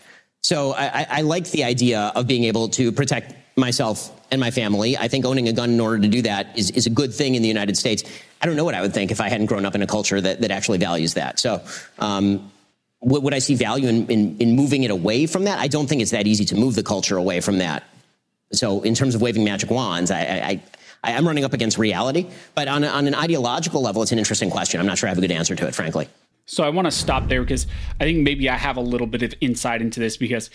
So 0.43 0.73
I, 0.73 1.07
I 1.09 1.21
like 1.21 1.49
the 1.51 1.63
idea 1.63 2.11
of 2.15 2.27
being 2.27 2.43
able 2.43 2.69
to 2.69 2.91
protect 2.91 3.33
myself 3.57 4.11
and 4.29 4.39
my 4.39 4.51
family. 4.51 4.95
I 4.95 5.07
think 5.07 5.25
owning 5.25 5.47
a 5.47 5.53
gun 5.53 5.71
in 5.71 5.79
order 5.79 5.99
to 5.99 6.07
do 6.07 6.21
that 6.21 6.55
is, 6.57 6.69
is 6.71 6.85
a 6.85 6.89
good 6.91 7.13
thing 7.13 7.33
in 7.35 7.41
the 7.41 7.47
United 7.47 7.77
States. 7.77 8.03
I 8.41 8.45
don't 8.45 8.55
know 8.55 8.65
what 8.65 8.75
I 8.75 8.81
would 8.81 8.93
think 8.93 9.11
if 9.11 9.21
I 9.21 9.29
hadn't 9.29 9.47
grown 9.47 9.65
up 9.65 9.75
in 9.75 9.81
a 9.81 9.87
culture 9.87 10.19
that, 10.19 10.41
that 10.41 10.51
actually 10.51 10.77
values 10.77 11.13
that. 11.15 11.39
So 11.39 11.61
um, 11.99 12.51
would 13.01 13.33
I 13.33 13.39
see 13.39 13.55
value 13.55 13.87
in, 13.87 14.07
in, 14.07 14.37
in 14.39 14.55
moving 14.55 14.83
it 14.83 14.91
away 14.91 15.25
from 15.25 15.45
that? 15.45 15.59
I 15.59 15.67
don't 15.67 15.87
think 15.87 16.01
it's 16.01 16.11
that 16.11 16.27
easy 16.27 16.45
to 16.45 16.55
move 16.55 16.75
the 16.75 16.83
culture 16.83 17.17
away 17.17 17.39
from 17.41 17.59
that. 17.59 17.83
So 18.51 18.81
in 18.81 18.93
terms 18.93 19.15
of 19.15 19.21
waving 19.21 19.43
magic 19.43 19.69
wands, 19.69 20.11
I, 20.11 20.19
I, 20.19 20.63
I 21.03 21.11
am 21.11 21.25
running 21.25 21.43
up 21.43 21.53
against 21.53 21.77
reality. 21.77 22.27
But 22.53 22.67
on, 22.67 22.83
a, 22.83 22.87
on 22.87 23.07
an 23.07 23.15
ideological 23.15 23.81
level, 23.81 24.01
it's 24.03 24.11
an 24.11 24.19
interesting 24.19 24.49
question. 24.49 24.79
I'm 24.79 24.85
not 24.85 24.97
sure 24.97 25.07
I 25.07 25.11
have 25.11 25.17
a 25.17 25.21
good 25.21 25.31
answer 25.31 25.55
to 25.55 25.67
it, 25.67 25.75
frankly. 25.75 26.07
So 26.45 26.63
I 26.63 26.69
want 26.69 26.85
to 26.85 26.91
stop 26.91 27.27
there 27.27 27.41
because 27.41 27.65
I 27.99 28.03
think 28.03 28.19
maybe 28.19 28.49
I 28.49 28.55
have 28.55 28.77
a 28.77 28.81
little 28.81 29.07
bit 29.07 29.23
of 29.23 29.33
insight 29.41 29.81
into 29.81 29.99
this 29.99 30.15
because 30.17 30.49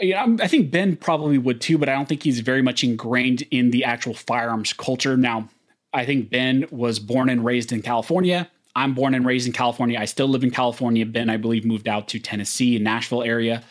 know, 0.00 0.36
I 0.40 0.48
think 0.48 0.70
Ben 0.70 0.96
probably 0.96 1.38
would 1.38 1.60
too, 1.60 1.78
but 1.78 1.88
I 1.88 1.94
don't 1.94 2.08
think 2.08 2.22
he's 2.22 2.40
very 2.40 2.62
much 2.62 2.82
ingrained 2.82 3.42
in 3.50 3.70
the 3.70 3.84
actual 3.84 4.14
firearms 4.14 4.72
culture. 4.72 5.16
Now, 5.16 5.48
I 5.92 6.04
think 6.04 6.30
Ben 6.30 6.66
was 6.70 6.98
born 6.98 7.28
and 7.28 7.44
raised 7.44 7.72
in 7.72 7.82
California. 7.82 8.50
I'm 8.74 8.94
born 8.94 9.14
and 9.14 9.26
raised 9.26 9.46
in 9.46 9.52
California. 9.52 9.98
I 9.98 10.06
still 10.06 10.28
live 10.28 10.42
in 10.42 10.50
California. 10.50 11.04
Ben, 11.04 11.28
I 11.28 11.36
believe, 11.36 11.64
moved 11.64 11.88
out 11.88 12.08
to 12.08 12.18
Tennessee, 12.18 12.78
Nashville 12.78 13.22
area. 13.22 13.62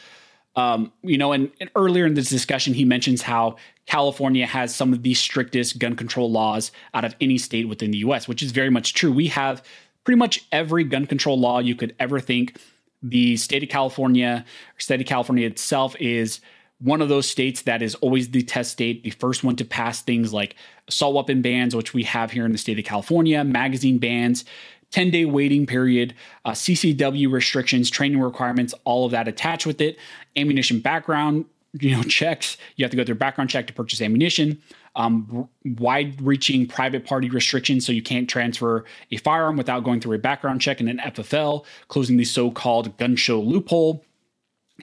Um, 0.55 0.91
you 1.01 1.17
know, 1.17 1.31
and, 1.31 1.49
and, 1.61 1.69
earlier 1.75 2.05
in 2.05 2.13
this 2.13 2.29
discussion, 2.29 2.73
he 2.73 2.83
mentions 2.83 3.21
how 3.21 3.55
California 3.85 4.45
has 4.45 4.75
some 4.75 4.91
of 4.91 5.01
the 5.01 5.13
strictest 5.13 5.79
gun 5.79 5.95
control 5.95 6.29
laws 6.29 6.71
out 6.93 7.05
of 7.05 7.15
any 7.21 7.37
state 7.37 7.69
within 7.69 7.91
the 7.91 7.99
US, 7.99 8.27
which 8.27 8.43
is 8.43 8.51
very 8.51 8.69
much 8.69 8.93
true. 8.93 9.13
We 9.13 9.27
have 9.27 9.63
pretty 10.03 10.17
much 10.17 10.45
every 10.51 10.83
gun 10.83 11.07
control 11.07 11.39
law 11.39 11.59
you 11.59 11.75
could 11.75 11.95
ever 11.99 12.19
think. 12.19 12.57
The 13.01 13.37
state 13.37 13.63
of 13.63 13.69
California, 13.69 14.45
or 14.45 14.79
state 14.79 14.99
of 14.99 15.07
California 15.07 15.47
itself, 15.47 15.95
is 15.99 16.41
one 16.81 17.01
of 17.01 17.09
those 17.09 17.29
states 17.29 17.61
that 17.63 17.81
is 17.81 17.95
always 17.95 18.31
the 18.31 18.41
test 18.41 18.71
state, 18.71 19.03
the 19.03 19.11
first 19.11 19.43
one 19.43 19.55
to 19.55 19.65
pass 19.65 20.01
things 20.01 20.33
like 20.33 20.55
assault 20.87 21.13
weapon 21.13 21.41
bans, 21.41 21.75
which 21.75 21.93
we 21.93 22.03
have 22.03 22.31
here 22.31 22.45
in 22.45 22.51
the 22.51 22.57
state 22.57 22.79
of 22.79 22.85
California, 22.85 23.43
magazine 23.43 23.97
bans, 23.97 24.45
10 24.89 25.11
day 25.11 25.25
waiting 25.25 25.65
period, 25.65 26.13
uh, 26.43 26.51
CCW 26.51 27.31
restrictions, 27.31 27.89
training 27.89 28.19
requirements, 28.19 28.73
all 28.83 29.05
of 29.05 29.11
that 29.11 29.27
attached 29.27 29.65
with 29.65 29.79
it, 29.79 29.97
ammunition 30.35 30.79
background, 30.79 31.45
you 31.73 31.95
know, 31.95 32.03
checks. 32.07 32.57
You 32.75 32.83
have 32.83 32.91
to 32.91 32.97
go 32.97 33.03
through 33.03 33.15
a 33.15 33.17
background 33.17 33.49
check 33.49 33.67
to 33.67 33.73
purchase 33.73 34.01
ammunition. 34.01 34.61
Um, 34.97 35.47
wide-reaching 35.63 36.67
private 36.67 37.05
party 37.05 37.29
restrictions, 37.29 37.85
so 37.85 37.93
you 37.93 38.01
can't 38.01 38.29
transfer 38.29 38.83
a 39.09 39.15
firearm 39.17 39.55
without 39.55 39.85
going 39.85 40.01
through 40.01 40.15
a 40.15 40.19
background 40.19 40.59
check 40.59 40.81
and 40.81 40.89
an 40.89 40.97
FFL, 40.97 41.63
closing 41.87 42.17
the 42.17 42.25
so-called 42.25 42.97
gun 42.97 43.15
show 43.15 43.39
loophole. 43.39 44.03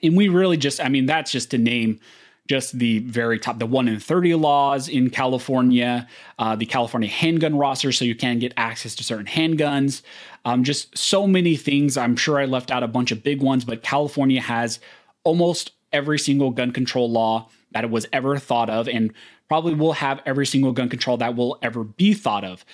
And 0.03 0.15
we 0.15 0.29
really 0.29 0.57
just, 0.57 0.83
I 0.83 0.89
mean, 0.89 1.05
that's 1.05 1.31
just 1.31 1.51
to 1.51 1.57
name 1.57 1.99
just 2.49 2.79
the 2.79 2.99
very 2.99 3.37
top, 3.37 3.59
the 3.59 3.65
one 3.67 3.87
in 3.87 3.99
30 3.99 4.33
laws 4.33 4.89
in 4.89 5.11
California, 5.11 6.07
uh, 6.39 6.55
the 6.55 6.65
California 6.65 7.07
handgun 7.07 7.55
roster, 7.55 7.91
so 7.91 8.03
you 8.03 8.15
can 8.15 8.39
get 8.39 8.53
access 8.57 8.95
to 8.95 9.03
certain 9.03 9.27
handguns. 9.27 10.01
Um, 10.45 10.63
just 10.63 10.97
so 10.97 11.27
many 11.27 11.55
things. 11.55 11.95
I'm 11.95 12.15
sure 12.15 12.39
I 12.39 12.45
left 12.45 12.71
out 12.71 12.81
a 12.81 12.87
bunch 12.87 13.11
of 13.11 13.21
big 13.21 13.43
ones, 13.43 13.65
but 13.65 13.83
California 13.83 14.41
has 14.41 14.79
almost 15.23 15.73
every 15.93 16.17
single 16.17 16.49
gun 16.49 16.71
control 16.71 17.09
law 17.09 17.49
that 17.71 17.83
it 17.83 17.91
was 17.91 18.07
ever 18.11 18.39
thought 18.39 18.71
of, 18.71 18.87
and 18.87 19.13
probably 19.47 19.75
will 19.75 19.93
have 19.93 20.19
every 20.25 20.47
single 20.47 20.71
gun 20.71 20.89
control 20.89 21.17
that 21.17 21.35
will 21.35 21.59
ever 21.61 21.83
be 21.83 22.15
thought 22.15 22.43
of. 22.43 22.65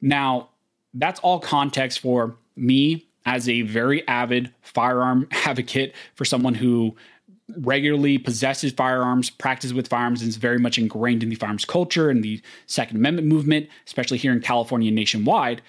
Now, 0.00 0.48
that's 0.94 1.20
all 1.20 1.40
context 1.40 2.00
for 2.00 2.36
me 2.56 3.06
as 3.26 3.48
a 3.48 3.62
very 3.62 4.06
avid 4.08 4.52
firearm 4.62 5.28
advocate 5.44 5.94
for 6.14 6.24
someone 6.24 6.54
who 6.54 6.96
regularly 7.58 8.18
possesses 8.18 8.72
firearms, 8.72 9.30
practices 9.30 9.74
with 9.74 9.88
firearms, 9.88 10.22
and 10.22 10.28
is 10.28 10.36
very 10.36 10.58
much 10.58 10.78
ingrained 10.78 11.22
in 11.22 11.28
the 11.28 11.34
firearms 11.34 11.64
culture 11.64 12.10
and 12.10 12.22
the 12.22 12.40
Second 12.66 12.96
Amendment 12.96 13.26
movement, 13.26 13.68
especially 13.86 14.18
here 14.18 14.32
in 14.32 14.40
California 14.40 14.90
nationwide. 14.90 15.62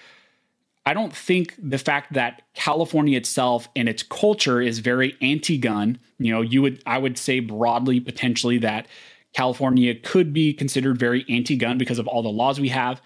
I 0.84 0.94
don't 0.94 1.14
think 1.14 1.54
the 1.58 1.78
fact 1.78 2.12
that 2.14 2.42
California 2.54 3.16
itself 3.16 3.68
and 3.76 3.88
its 3.88 4.02
culture 4.02 4.60
is 4.60 4.80
very 4.80 5.16
anti-gun, 5.20 5.98
you 6.18 6.32
know, 6.32 6.40
you 6.40 6.62
would 6.62 6.82
I 6.86 6.98
would 6.98 7.18
say 7.18 7.40
broadly 7.40 8.00
potentially 8.00 8.58
that 8.58 8.86
California 9.32 9.94
could 9.94 10.32
be 10.32 10.52
considered 10.52 10.98
very 10.98 11.24
anti-gun 11.28 11.78
because 11.78 11.98
of 11.98 12.06
all 12.06 12.22
the 12.22 12.28
laws 12.28 12.60
we 12.60 12.68
have. 12.68 13.00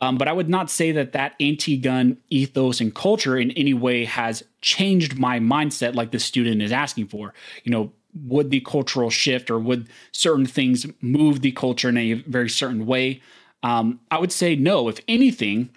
Um, 0.00 0.18
but 0.18 0.28
I 0.28 0.32
would 0.32 0.48
not 0.48 0.70
say 0.70 0.92
that 0.92 1.12
that 1.12 1.34
anti-gun 1.40 2.18
ethos 2.28 2.80
and 2.80 2.94
culture 2.94 3.36
in 3.38 3.50
any 3.52 3.72
way 3.72 4.04
has 4.04 4.44
changed 4.60 5.18
my 5.18 5.40
mindset, 5.40 5.94
like 5.94 6.10
the 6.10 6.18
student 6.18 6.60
is 6.60 6.72
asking 6.72 7.08
for. 7.08 7.32
You 7.64 7.72
know, 7.72 7.92
would 8.24 8.50
the 8.50 8.60
cultural 8.60 9.10
shift 9.10 9.50
or 9.50 9.58
would 9.58 9.88
certain 10.12 10.46
things 10.46 10.86
move 11.00 11.40
the 11.40 11.52
culture 11.52 11.88
in 11.88 11.96
a 11.96 12.14
very 12.14 12.50
certain 12.50 12.86
way? 12.86 13.22
Um, 13.62 14.00
I 14.10 14.18
would 14.18 14.32
say 14.32 14.54
no. 14.54 14.88
If 14.88 15.00
anything, 15.08 15.70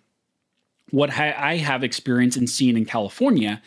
what 0.92 1.18
I 1.18 1.58
have 1.58 1.84
experienced 1.84 2.38
and 2.38 2.50
seen 2.50 2.76
in 2.76 2.86
California 2.86 3.62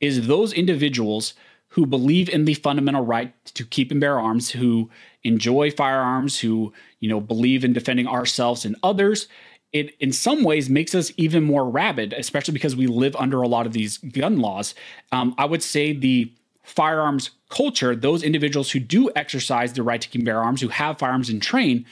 is 0.00 0.26
those 0.26 0.52
individuals 0.52 1.34
who 1.68 1.86
believe 1.86 2.28
in 2.28 2.46
the 2.46 2.54
fundamental 2.54 3.04
right 3.04 3.32
to 3.54 3.64
keep 3.64 3.90
and 3.90 4.00
bear 4.00 4.18
arms, 4.18 4.50
who 4.50 4.90
enjoy 5.22 5.70
firearms, 5.70 6.40
who 6.40 6.72
you 7.00 7.08
know 7.08 7.20
believe 7.20 7.64
in 7.64 7.72
defending 7.72 8.06
ourselves 8.06 8.64
and 8.64 8.76
others. 8.82 9.28
It 9.72 9.94
in 10.00 10.12
some 10.12 10.42
ways 10.42 10.68
makes 10.68 10.94
us 10.94 11.12
even 11.16 11.44
more 11.44 11.68
rabid, 11.68 12.12
especially 12.12 12.52
because 12.52 12.74
we 12.74 12.86
live 12.86 13.14
under 13.16 13.40
a 13.40 13.48
lot 13.48 13.66
of 13.66 13.72
these 13.72 13.98
gun 13.98 14.40
laws. 14.40 14.74
Um, 15.12 15.34
I 15.38 15.44
would 15.44 15.62
say 15.62 15.92
the 15.92 16.32
firearms 16.62 17.30
culture, 17.48 17.94
those 17.96 18.22
individuals 18.22 18.70
who 18.70 18.80
do 18.80 19.10
exercise 19.14 19.72
the 19.72 19.82
right 19.82 20.00
to 20.00 20.08
keep 20.08 20.24
bear 20.24 20.40
arms, 20.40 20.60
who 20.60 20.68
have 20.68 20.98
firearms 20.98 21.28
and 21.28 21.42
train, 21.42 21.86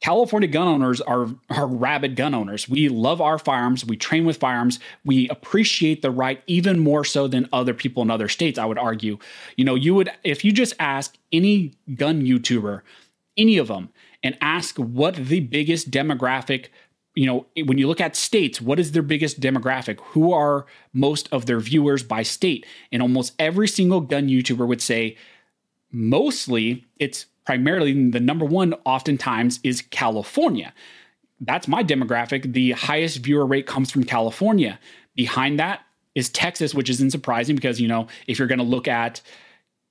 California 0.00 0.48
gun 0.48 0.68
owners 0.68 1.00
are, 1.00 1.28
are 1.50 1.66
rabid 1.66 2.14
gun 2.16 2.34
owners. 2.34 2.68
We 2.68 2.88
love 2.90 3.20
our 3.20 3.38
firearms. 3.38 3.86
We 3.86 3.96
train 3.96 4.26
with 4.26 4.36
firearms. 4.36 4.78
We 5.04 5.28
appreciate 5.30 6.02
the 6.02 6.10
right 6.10 6.42
even 6.46 6.78
more 6.78 7.04
so 7.04 7.26
than 7.26 7.48
other 7.52 7.72
people 7.72 8.02
in 8.02 8.10
other 8.10 8.28
states, 8.28 8.58
I 8.58 8.66
would 8.66 8.78
argue. 8.78 9.18
You 9.56 9.64
know, 9.64 9.74
you 9.74 9.94
would, 9.94 10.10
if 10.22 10.44
you 10.44 10.52
just 10.52 10.74
ask 10.78 11.16
any 11.32 11.72
gun 11.94 12.22
YouTuber, 12.22 12.82
any 13.38 13.56
of 13.56 13.68
them, 13.68 13.88
and 14.22 14.36
ask 14.40 14.76
what 14.76 15.14
the 15.16 15.40
biggest 15.40 15.90
demographic 15.90 16.66
you 17.14 17.26
know, 17.26 17.46
when 17.64 17.78
you 17.78 17.86
look 17.86 18.00
at 18.00 18.16
states, 18.16 18.60
what 18.60 18.80
is 18.80 18.92
their 18.92 19.02
biggest 19.02 19.40
demographic? 19.40 20.00
Who 20.00 20.32
are 20.32 20.66
most 20.92 21.28
of 21.32 21.46
their 21.46 21.60
viewers 21.60 22.02
by 22.02 22.22
state? 22.22 22.66
And 22.90 23.00
almost 23.00 23.34
every 23.38 23.68
single 23.68 24.00
gun 24.00 24.28
YouTuber 24.28 24.66
would 24.66 24.82
say 24.82 25.16
mostly 25.92 26.84
it's 26.98 27.26
primarily 27.46 28.10
the 28.10 28.20
number 28.20 28.44
one, 28.44 28.74
oftentimes, 28.84 29.60
is 29.62 29.80
California. 29.80 30.72
That's 31.40 31.68
my 31.68 31.84
demographic. 31.84 32.52
The 32.52 32.72
highest 32.72 33.18
viewer 33.18 33.46
rate 33.46 33.66
comes 33.66 33.90
from 33.90 34.04
California. 34.04 34.80
Behind 35.14 35.58
that 35.60 35.82
is 36.14 36.28
Texas, 36.28 36.74
which 36.74 36.90
isn't 36.90 37.10
surprising 37.10 37.54
because, 37.54 37.80
you 37.80 37.88
know, 37.88 38.08
if 38.26 38.38
you're 38.38 38.48
going 38.48 38.58
to 38.58 38.64
look 38.64 38.88
at 38.88 39.20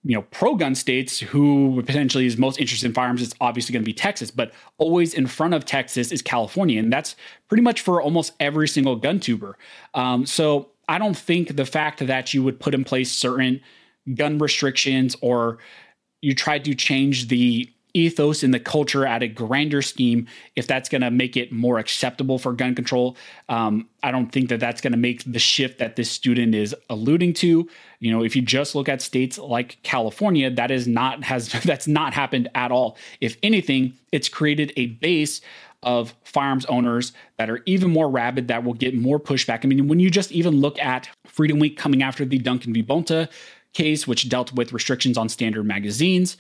you 0.04 0.16
know 0.16 0.24
pro 0.24 0.56
gun 0.56 0.76
states 0.76 1.20
who 1.20 1.82
potentially 1.86 2.26
is 2.26 2.38
most 2.38 2.60
interested 2.60 2.88
in 2.88 2.94
firearms 2.94 3.22
it's 3.22 3.34
obviously 3.40 3.74
going 3.74 3.84
to 3.84 3.86
be 3.86 3.94
texas 3.94 4.32
but 4.32 4.52
always 4.78 5.14
in 5.14 5.28
front 5.28 5.54
of 5.54 5.66
texas 5.66 6.12
is 6.12 6.22
california 6.22 6.80
and 6.80 6.92
that's 6.92 7.16
pretty 7.48 7.64
much 7.64 7.82
for 7.82 8.02
almost 8.02 8.34
every 8.40 8.68
single 8.68 8.96
gun 8.96 9.20
tuber. 9.20 9.58
Um, 9.94 10.26
so 10.26 10.70
i 10.88 10.98
don't 10.98 11.18
think 11.18 11.56
the 11.56 11.66
fact 11.66 12.06
that 12.06 12.34
you 12.34 12.44
would 12.44 12.60
put 12.60 12.74
in 12.74 12.84
place 12.84 13.12
certain 13.12 13.62
gun 14.16 14.38
restrictions 14.38 15.16
or 15.22 15.60
you 16.22 16.34
tried 16.34 16.66
to 16.66 16.74
change 16.74 17.28
the 17.28 17.70
ethos 17.94 18.44
and 18.44 18.54
the 18.54 18.60
culture 18.60 19.06
at 19.06 19.22
a 19.22 19.28
grander 19.28 19.82
scheme 19.82 20.28
if 20.56 20.66
that's 20.66 20.90
going 20.90 21.02
to 21.02 21.12
make 21.12 21.38
it 21.38 21.52
more 21.52 21.78
acceptable 21.78 22.40
for 22.40 22.54
gun 22.54 22.74
control 22.74 23.16
um, 23.50 23.88
i 24.02 24.12
don't 24.12 24.32
think 24.32 24.50
that 24.50 24.60
that's 24.60 24.82
going 24.82 24.92
to 24.92 24.98
make 24.98 25.24
the 25.32 25.40
shift 25.40 25.78
that 25.80 25.96
this 25.96 26.10
student 26.10 26.56
is 26.56 26.76
alluding 26.90 27.34
to. 27.34 27.70
You 28.00 28.12
know 28.12 28.24
if 28.24 28.36
you 28.36 28.42
just 28.42 28.76
look 28.76 28.90
at 28.90 29.02
states 29.02 29.38
like 29.38 29.78
california 29.84 30.50
that 30.50 30.72
is 30.72 30.88
not 30.88 31.24
has 31.24 31.52
that's 31.64 31.88
not 31.88 32.14
happened 32.14 32.50
at 32.56 32.72
all. 32.72 32.98
If 33.22 33.38
anything 33.44 33.94
it's 34.12 34.30
created 34.30 34.72
a 34.78 34.88
base 34.88 35.42
of 35.82 36.16
firearms 36.24 36.66
owners 36.68 37.12
that 37.38 37.50
are 37.50 37.62
even 37.66 37.92
more 37.92 38.10
rabid 38.10 38.48
that 38.48 38.64
will 38.64 38.74
get 38.74 38.96
more 38.96 39.20
pushback. 39.20 39.62
I 39.64 39.68
mean 39.68 39.88
when 39.88 40.00
you 40.00 40.10
just 40.10 40.32
even 40.32 40.62
look 40.62 40.80
at 40.80 41.10
freedom 41.26 41.60
week 41.60 41.78
coming 41.78 42.02
after 42.02 42.26
the 42.26 42.38
duncan 42.38 42.74
v. 42.74 42.82
Bonta 42.84 43.30
case 43.74 44.08
which 44.08 44.30
dealt 44.30 44.54
with 44.54 44.72
restrictions 44.72 45.18
on 45.18 45.28
standard 45.28 45.66
magazines 45.66 46.38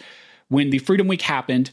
when 0.49 0.69
the 0.69 0.79
Freedom 0.79 1.07
Week 1.07 1.21
happened, 1.21 1.71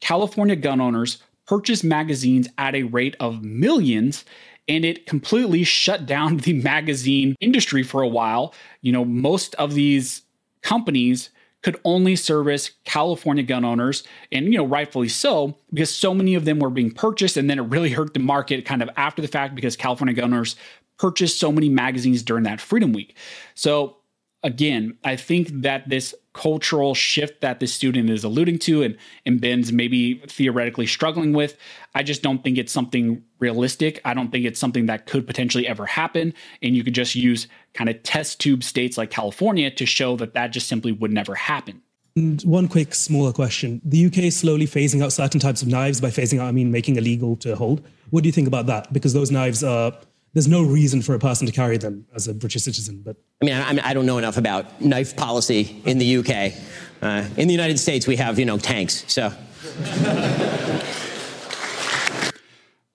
California 0.00 0.56
gun 0.56 0.80
owners 0.80 1.18
purchased 1.46 1.84
magazines 1.84 2.48
at 2.58 2.74
a 2.74 2.84
rate 2.84 3.16
of 3.18 3.42
millions 3.42 4.24
and 4.68 4.84
it 4.84 5.06
completely 5.06 5.64
shut 5.64 6.06
down 6.06 6.36
the 6.38 6.52
magazine 6.52 7.34
industry 7.40 7.82
for 7.82 8.02
a 8.02 8.08
while. 8.08 8.54
You 8.82 8.92
know, 8.92 9.04
most 9.04 9.54
of 9.56 9.74
these 9.74 10.22
companies 10.62 11.30
could 11.62 11.78
only 11.84 12.16
service 12.16 12.70
California 12.84 13.42
gun 13.42 13.64
owners, 13.64 14.02
and 14.32 14.46
you 14.46 14.56
know, 14.56 14.64
rightfully 14.64 15.08
so, 15.08 15.56
because 15.74 15.94
so 15.94 16.14
many 16.14 16.34
of 16.34 16.46
them 16.46 16.58
were 16.58 16.70
being 16.70 16.90
purchased, 16.90 17.36
and 17.36 17.50
then 17.50 17.58
it 17.58 17.62
really 17.62 17.90
hurt 17.90 18.14
the 18.14 18.20
market 18.20 18.64
kind 18.64 18.82
of 18.82 18.88
after 18.96 19.20
the 19.20 19.28
fact 19.28 19.54
because 19.54 19.76
California 19.76 20.14
gun 20.14 20.32
owners 20.32 20.56
purchased 20.98 21.38
so 21.38 21.52
many 21.52 21.68
magazines 21.68 22.22
during 22.22 22.44
that 22.44 22.60
Freedom 22.60 22.92
Week. 22.92 23.16
So 23.54 23.96
again, 24.42 24.96
I 25.04 25.16
think 25.16 25.48
that 25.62 25.88
this 25.88 26.14
cultural 26.32 26.94
shift 26.94 27.40
that 27.40 27.60
the 27.60 27.66
student 27.66 28.08
is 28.08 28.22
alluding 28.22 28.58
to 28.60 28.82
and, 28.82 28.96
and 29.26 29.40
Ben's 29.40 29.72
maybe 29.72 30.14
theoretically 30.28 30.86
struggling 30.86 31.32
with, 31.32 31.56
I 31.94 32.02
just 32.02 32.22
don't 32.22 32.42
think 32.42 32.56
it's 32.56 32.72
something 32.72 33.22
realistic. 33.38 34.00
I 34.04 34.14
don't 34.14 34.30
think 34.30 34.44
it's 34.44 34.60
something 34.60 34.86
that 34.86 35.06
could 35.06 35.26
potentially 35.26 35.66
ever 35.66 35.86
happen. 35.86 36.32
And 36.62 36.76
you 36.76 36.84
could 36.84 36.94
just 36.94 37.14
use 37.14 37.48
kind 37.74 37.90
of 37.90 38.02
test 38.02 38.40
tube 38.40 38.62
states 38.62 38.96
like 38.96 39.10
California 39.10 39.70
to 39.72 39.86
show 39.86 40.16
that 40.16 40.34
that 40.34 40.48
just 40.48 40.68
simply 40.68 40.92
would 40.92 41.12
never 41.12 41.34
happen. 41.34 41.82
And 42.16 42.42
one 42.42 42.68
quick 42.68 42.94
smaller 42.94 43.32
question. 43.32 43.80
The 43.84 44.06
UK 44.06 44.18
is 44.18 44.36
slowly 44.36 44.66
phasing 44.66 45.02
out 45.02 45.12
certain 45.12 45.40
types 45.40 45.62
of 45.62 45.68
knives. 45.68 46.00
By 46.00 46.10
phasing 46.10 46.40
out, 46.40 46.46
I 46.46 46.52
mean 46.52 46.70
making 46.70 46.96
illegal 46.96 47.36
to 47.36 47.54
hold. 47.56 47.84
What 48.10 48.22
do 48.22 48.28
you 48.28 48.32
think 48.32 48.48
about 48.48 48.66
that? 48.66 48.92
Because 48.92 49.12
those 49.12 49.30
knives 49.30 49.62
are 49.62 49.92
there's 50.32 50.48
no 50.48 50.62
reason 50.62 51.02
for 51.02 51.14
a 51.14 51.18
person 51.18 51.46
to 51.46 51.52
carry 51.52 51.76
them 51.76 52.06
as 52.14 52.28
a 52.28 52.34
British 52.34 52.62
citizen. 52.62 53.02
But 53.04 53.16
I 53.42 53.44
mean, 53.44 53.54
I, 53.54 53.90
I 53.90 53.94
don't 53.94 54.06
know 54.06 54.18
enough 54.18 54.36
about 54.36 54.80
knife 54.80 55.16
policy 55.16 55.82
in 55.84 55.98
the 55.98 56.16
UK. 56.18 56.52
Uh, 57.02 57.26
in 57.36 57.48
the 57.48 57.54
United 57.54 57.78
States, 57.78 58.06
we 58.06 58.16
have 58.16 58.38
you 58.38 58.44
know 58.44 58.58
tanks. 58.58 59.04
So. 59.08 59.32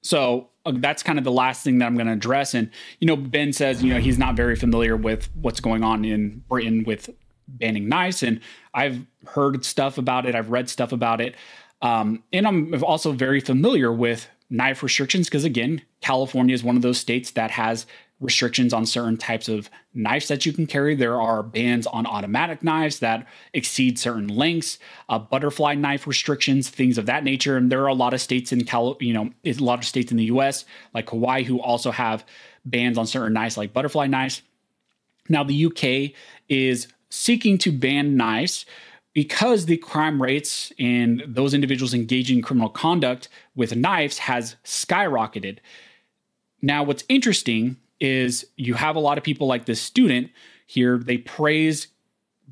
so 0.01 0.49
uh, 0.65 0.73
that's 0.75 1.03
kind 1.03 1.17
of 1.17 1.25
the 1.25 1.31
last 1.31 1.63
thing 1.63 1.79
that 1.79 1.85
I'm 1.85 1.95
going 1.95 2.07
to 2.07 2.13
address. 2.13 2.53
And 2.53 2.69
you 2.99 3.07
know, 3.07 3.15
Ben 3.15 3.51
says 3.51 3.83
you 3.83 3.93
know 3.93 3.99
he's 3.99 4.17
not 4.17 4.35
very 4.35 4.55
familiar 4.55 4.95
with 4.95 5.29
what's 5.35 5.59
going 5.59 5.83
on 5.83 6.05
in 6.05 6.43
Britain 6.47 6.83
with 6.85 7.09
banning 7.47 7.89
knives, 7.89 8.23
and 8.23 8.39
I've 8.73 9.05
heard 9.27 9.65
stuff 9.65 9.97
about 9.97 10.25
it. 10.25 10.35
I've 10.35 10.49
read 10.49 10.69
stuff 10.69 10.91
about 10.91 11.19
it. 11.19 11.35
Um, 11.81 12.23
and 12.31 12.47
I'm 12.47 12.83
also 12.83 13.11
very 13.11 13.41
familiar 13.41 13.91
with 13.91 14.27
knife 14.49 14.83
restrictions 14.83 15.27
because 15.27 15.43
again 15.43 15.81
california 16.01 16.53
is 16.53 16.63
one 16.63 16.75
of 16.75 16.81
those 16.81 16.99
states 16.99 17.31
that 17.31 17.51
has 17.51 17.85
restrictions 18.21 18.73
on 18.73 18.85
certain 18.85 19.17
types 19.17 19.49
of 19.49 19.69
knives 19.93 20.27
that 20.29 20.45
you 20.45 20.53
can 20.53 20.65
carry. 20.65 20.95
There 20.95 21.19
are 21.19 21.43
bans 21.43 21.85
on 21.85 22.05
automatic 22.05 22.63
knives 22.63 22.99
that 22.99 23.27
exceed 23.53 23.99
certain 23.99 24.27
lengths 24.27 24.79
uh, 25.09 25.19
butterfly 25.19 25.75
knife 25.75 26.07
restrictions 26.07 26.69
things 26.69 26.97
of 26.97 27.07
that 27.07 27.23
nature. 27.23 27.57
And 27.57 27.71
there 27.71 27.83
are 27.83 27.87
a 27.87 27.93
lot 27.93 28.13
of 28.13 28.21
states 28.21 28.51
in 28.51 28.63
cal 28.63 28.97
you 28.99 29.13
know 29.13 29.31
a 29.45 29.53
lot 29.53 29.79
of 29.79 29.85
states 29.85 30.11
in 30.11 30.17
the 30.17 30.25
us 30.25 30.65
like 30.93 31.09
hawaii 31.09 31.43
who 31.43 31.59
also 31.59 31.91
have 31.91 32.25
bans 32.63 32.97
on 32.97 33.05
certain 33.05 33.33
knives 33.33 33.57
like 33.57 33.73
butterfly 33.73 34.07
knives. 34.07 34.41
Now 35.27 35.43
the 35.43 35.65
uk 35.65 36.13
is 36.47 36.87
seeking 37.09 37.57
to 37.59 37.71
ban 37.71 38.15
knives 38.15 38.65
because 39.15 39.65
the 39.65 39.77
crime 39.77 40.21
rates 40.21 40.71
and 40.77 41.23
those 41.25 41.53
individuals 41.53 41.93
engaging 41.93 42.37
in 42.37 42.43
criminal 42.43 42.69
conduct 42.69 43.29
with 43.55 43.75
knives 43.75 44.19
has 44.19 44.57
skyrocketed. 44.65 45.59
Now, 46.61 46.83
what's 46.83 47.05
interesting 47.07 47.77
is 47.99 48.45
you 48.57 48.73
have 48.73 48.97
a 48.97 48.99
lot 48.99 49.17
of 49.17 49.23
people 49.23 49.47
like 49.47 49.65
this 49.65 49.81
student 49.81 50.29
here, 50.67 50.97
they 50.97 51.17
praise 51.17 51.87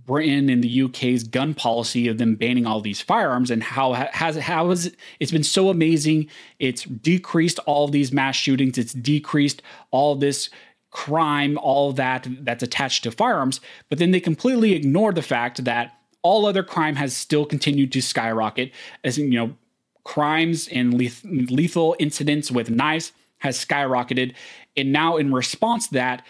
Britain 0.06 0.50
and 0.50 0.64
the 0.64 0.84
UK's 0.84 1.24
gun 1.26 1.54
policy 1.54 2.08
of 2.08 2.18
them 2.18 2.36
banning 2.36 2.66
all 2.66 2.80
these 2.80 3.02
firearms 3.02 3.52
and 3.52 3.62
how 3.62 3.94
has 3.94 4.38
how 4.38 4.70
has 4.70 4.88
it, 4.88 4.96
it's 5.20 5.32
been 5.32 5.44
so 5.44 5.70
amazing. 5.70 6.28
It's 6.60 6.84
decreased 6.84 7.60
all 7.60 7.88
these 7.88 8.12
mass 8.12 8.36
shootings. 8.36 8.78
It's 8.78 8.94
decreased 8.94 9.62
all 9.92 10.16
this 10.16 10.50
crime, 10.92 11.58
all 11.58 11.92
that 11.94 12.28
that's 12.42 12.64
attached 12.64 13.04
to 13.04 13.12
firearms. 13.12 13.60
But 13.90 14.00
then 14.00 14.12
they 14.12 14.20
completely 14.20 14.74
ignore 14.74 15.12
the 15.12 15.22
fact 15.22 15.66
that 15.66 15.94
all 16.24 16.46
other 16.46 16.64
crime 16.64 16.96
has 16.96 17.16
still 17.16 17.46
continued 17.46 17.92
to 17.92 18.02
skyrocket. 18.02 18.72
As 19.04 19.18
you 19.18 19.30
know, 19.30 19.56
crimes 20.04 20.68
and 20.70 20.94
lethal 20.94 21.96
incidents 22.00 22.50
with 22.50 22.70
knives 22.70 23.12
has 23.40 23.64
skyrocketed, 23.64 24.34
and 24.76 24.92
now 24.92 25.18
in 25.18 25.34
response 25.34 25.88
to 25.88 25.94
that 25.94 26.26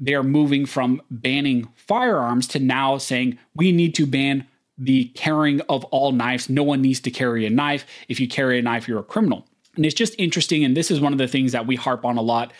they're 0.00 0.22
moving 0.22 0.64
from 0.64 1.02
banning 1.10 1.68
firearms 1.74 2.46
to 2.46 2.60
now 2.60 2.98
saying 2.98 3.36
we 3.56 3.72
need 3.72 3.94
to 3.96 4.06
ban 4.06 4.46
the 4.78 5.06
carrying 5.16 5.60
of 5.62 5.84
all 5.86 6.12
knives. 6.12 6.48
No 6.48 6.62
one 6.62 6.80
needs 6.80 7.00
to 7.00 7.10
carry 7.10 7.44
a 7.44 7.50
knife. 7.50 7.84
If 8.08 8.20
you 8.20 8.28
carry 8.28 8.60
a 8.60 8.62
knife, 8.62 8.86
you're 8.86 9.00
a 9.00 9.02
criminal. 9.02 9.44
And 9.74 9.84
it's 9.84 9.94
just 9.94 10.14
interesting. 10.18 10.64
And 10.64 10.76
this 10.76 10.92
is 10.92 11.00
one 11.00 11.12
of 11.12 11.18
the 11.18 11.26
things 11.26 11.50
that 11.50 11.66
we 11.66 11.74
harp 11.74 12.04
on 12.04 12.16
a 12.16 12.22
lot, 12.22 12.52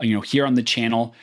you 0.00 0.14
know, 0.14 0.20
here 0.20 0.44
on 0.44 0.54
the 0.54 0.64
channel. 0.64 1.14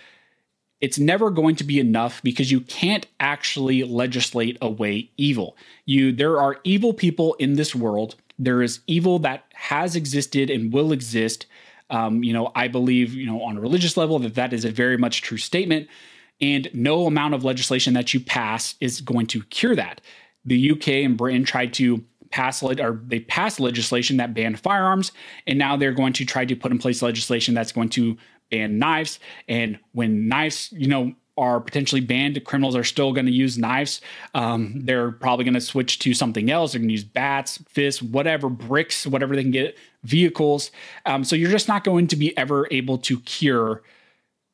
It's 0.80 1.00
never 1.00 1.32
going 1.32 1.56
to 1.56 1.64
be 1.64 1.80
enough 1.80 2.22
because 2.22 2.52
you 2.52 2.62
can't 2.62 3.08
actually 3.20 3.84
legislate 3.84 4.58
away 4.62 5.10
evil. 5.18 5.58
You 5.86 6.12
there 6.12 6.40
are 6.40 6.60
evil 6.64 6.94
people 6.94 7.34
in 7.36 7.56
this 7.56 7.74
world. 7.74 8.16
There 8.38 8.62
is 8.62 8.82
evil 8.86 9.18
that 9.20 9.46
has 9.54 9.96
existed 9.96 10.50
and 10.50 10.72
will 10.72 10.92
exist 10.92 11.48
um, 11.90 12.24
you 12.24 12.34
know, 12.34 12.52
I 12.56 12.68
believe, 12.68 13.14
you 13.14 13.26
know, 13.26 13.42
on 13.42 13.58
a 13.58 13.62
religious 13.62 13.98
level 13.98 14.20
that 14.20 14.36
that 14.36 14.54
is 14.54 14.66
a 14.66 14.72
very 14.72 14.98
much 14.98 15.22
true 15.22 15.38
statement. 15.38 15.88
And 16.40 16.70
no 16.74 17.08
amount 17.08 17.34
of 17.34 17.44
legislation 17.44 17.94
that 17.96 18.14
you 18.14 18.20
pass 18.20 18.76
is 18.80 19.02
going 19.02 19.28
to 19.28 19.44
cure 19.44 19.76
that. 19.76 20.02
The 20.46 20.72
UK 20.72 20.88
and 20.90 21.18
Britain 21.18 21.44
tried 21.44 21.74
to 21.76 22.04
pass 22.30 22.62
or 22.62 23.02
they 23.06 23.22
passed 23.22 23.60
legislation 23.60 24.18
that 24.18 24.34
banned 24.34 24.60
firearms, 24.60 25.12
and 25.48 25.58
now 25.58 25.76
they're 25.76 25.94
going 25.94 26.14
to 26.14 26.26
try 26.26 26.46
to 26.46 26.56
put 26.56 26.72
in 26.72 26.78
place 26.78 27.02
legislation 27.02 27.54
that's 27.54 27.72
going 27.72 27.90
to 27.90 28.18
ban 28.50 28.80
knives. 28.80 29.20
And 29.48 29.80
when 29.94 30.28
knives, 30.28 30.72
you 30.72 30.88
know, 30.88 31.14
are 31.38 31.60
potentially 31.60 32.02
banned. 32.02 32.44
Criminals 32.46 32.76
are 32.76 32.84
still 32.84 33.14
going 33.14 33.28
to 33.28 33.32
use 33.32 33.58
knives. 33.58 34.02
Um, 34.34 34.74
they're 34.76 35.12
probably 35.12 35.46
going 35.46 35.54
to 35.54 35.62
switch 35.62 36.00
to 36.00 36.14
something 36.14 36.50
else. 36.50 36.72
They're 36.72 36.80
going 36.80 36.90
to 36.90 36.94
use 36.94 37.04
bats, 37.04 37.60
fists, 37.70 38.02
whatever, 38.02 38.50
bricks, 38.50 39.06
whatever 39.06 39.36
they 39.36 39.44
can 39.44 39.52
get, 39.52 39.78
vehicles. 40.04 40.72
Um, 41.06 41.24
so 41.24 41.36
you're 41.36 41.52
just 41.52 41.68
not 41.68 41.84
going 41.84 42.08
to 42.08 42.16
be 42.16 42.36
ever 42.38 42.68
able 42.72 42.98
to 43.00 43.20
cure 43.22 43.84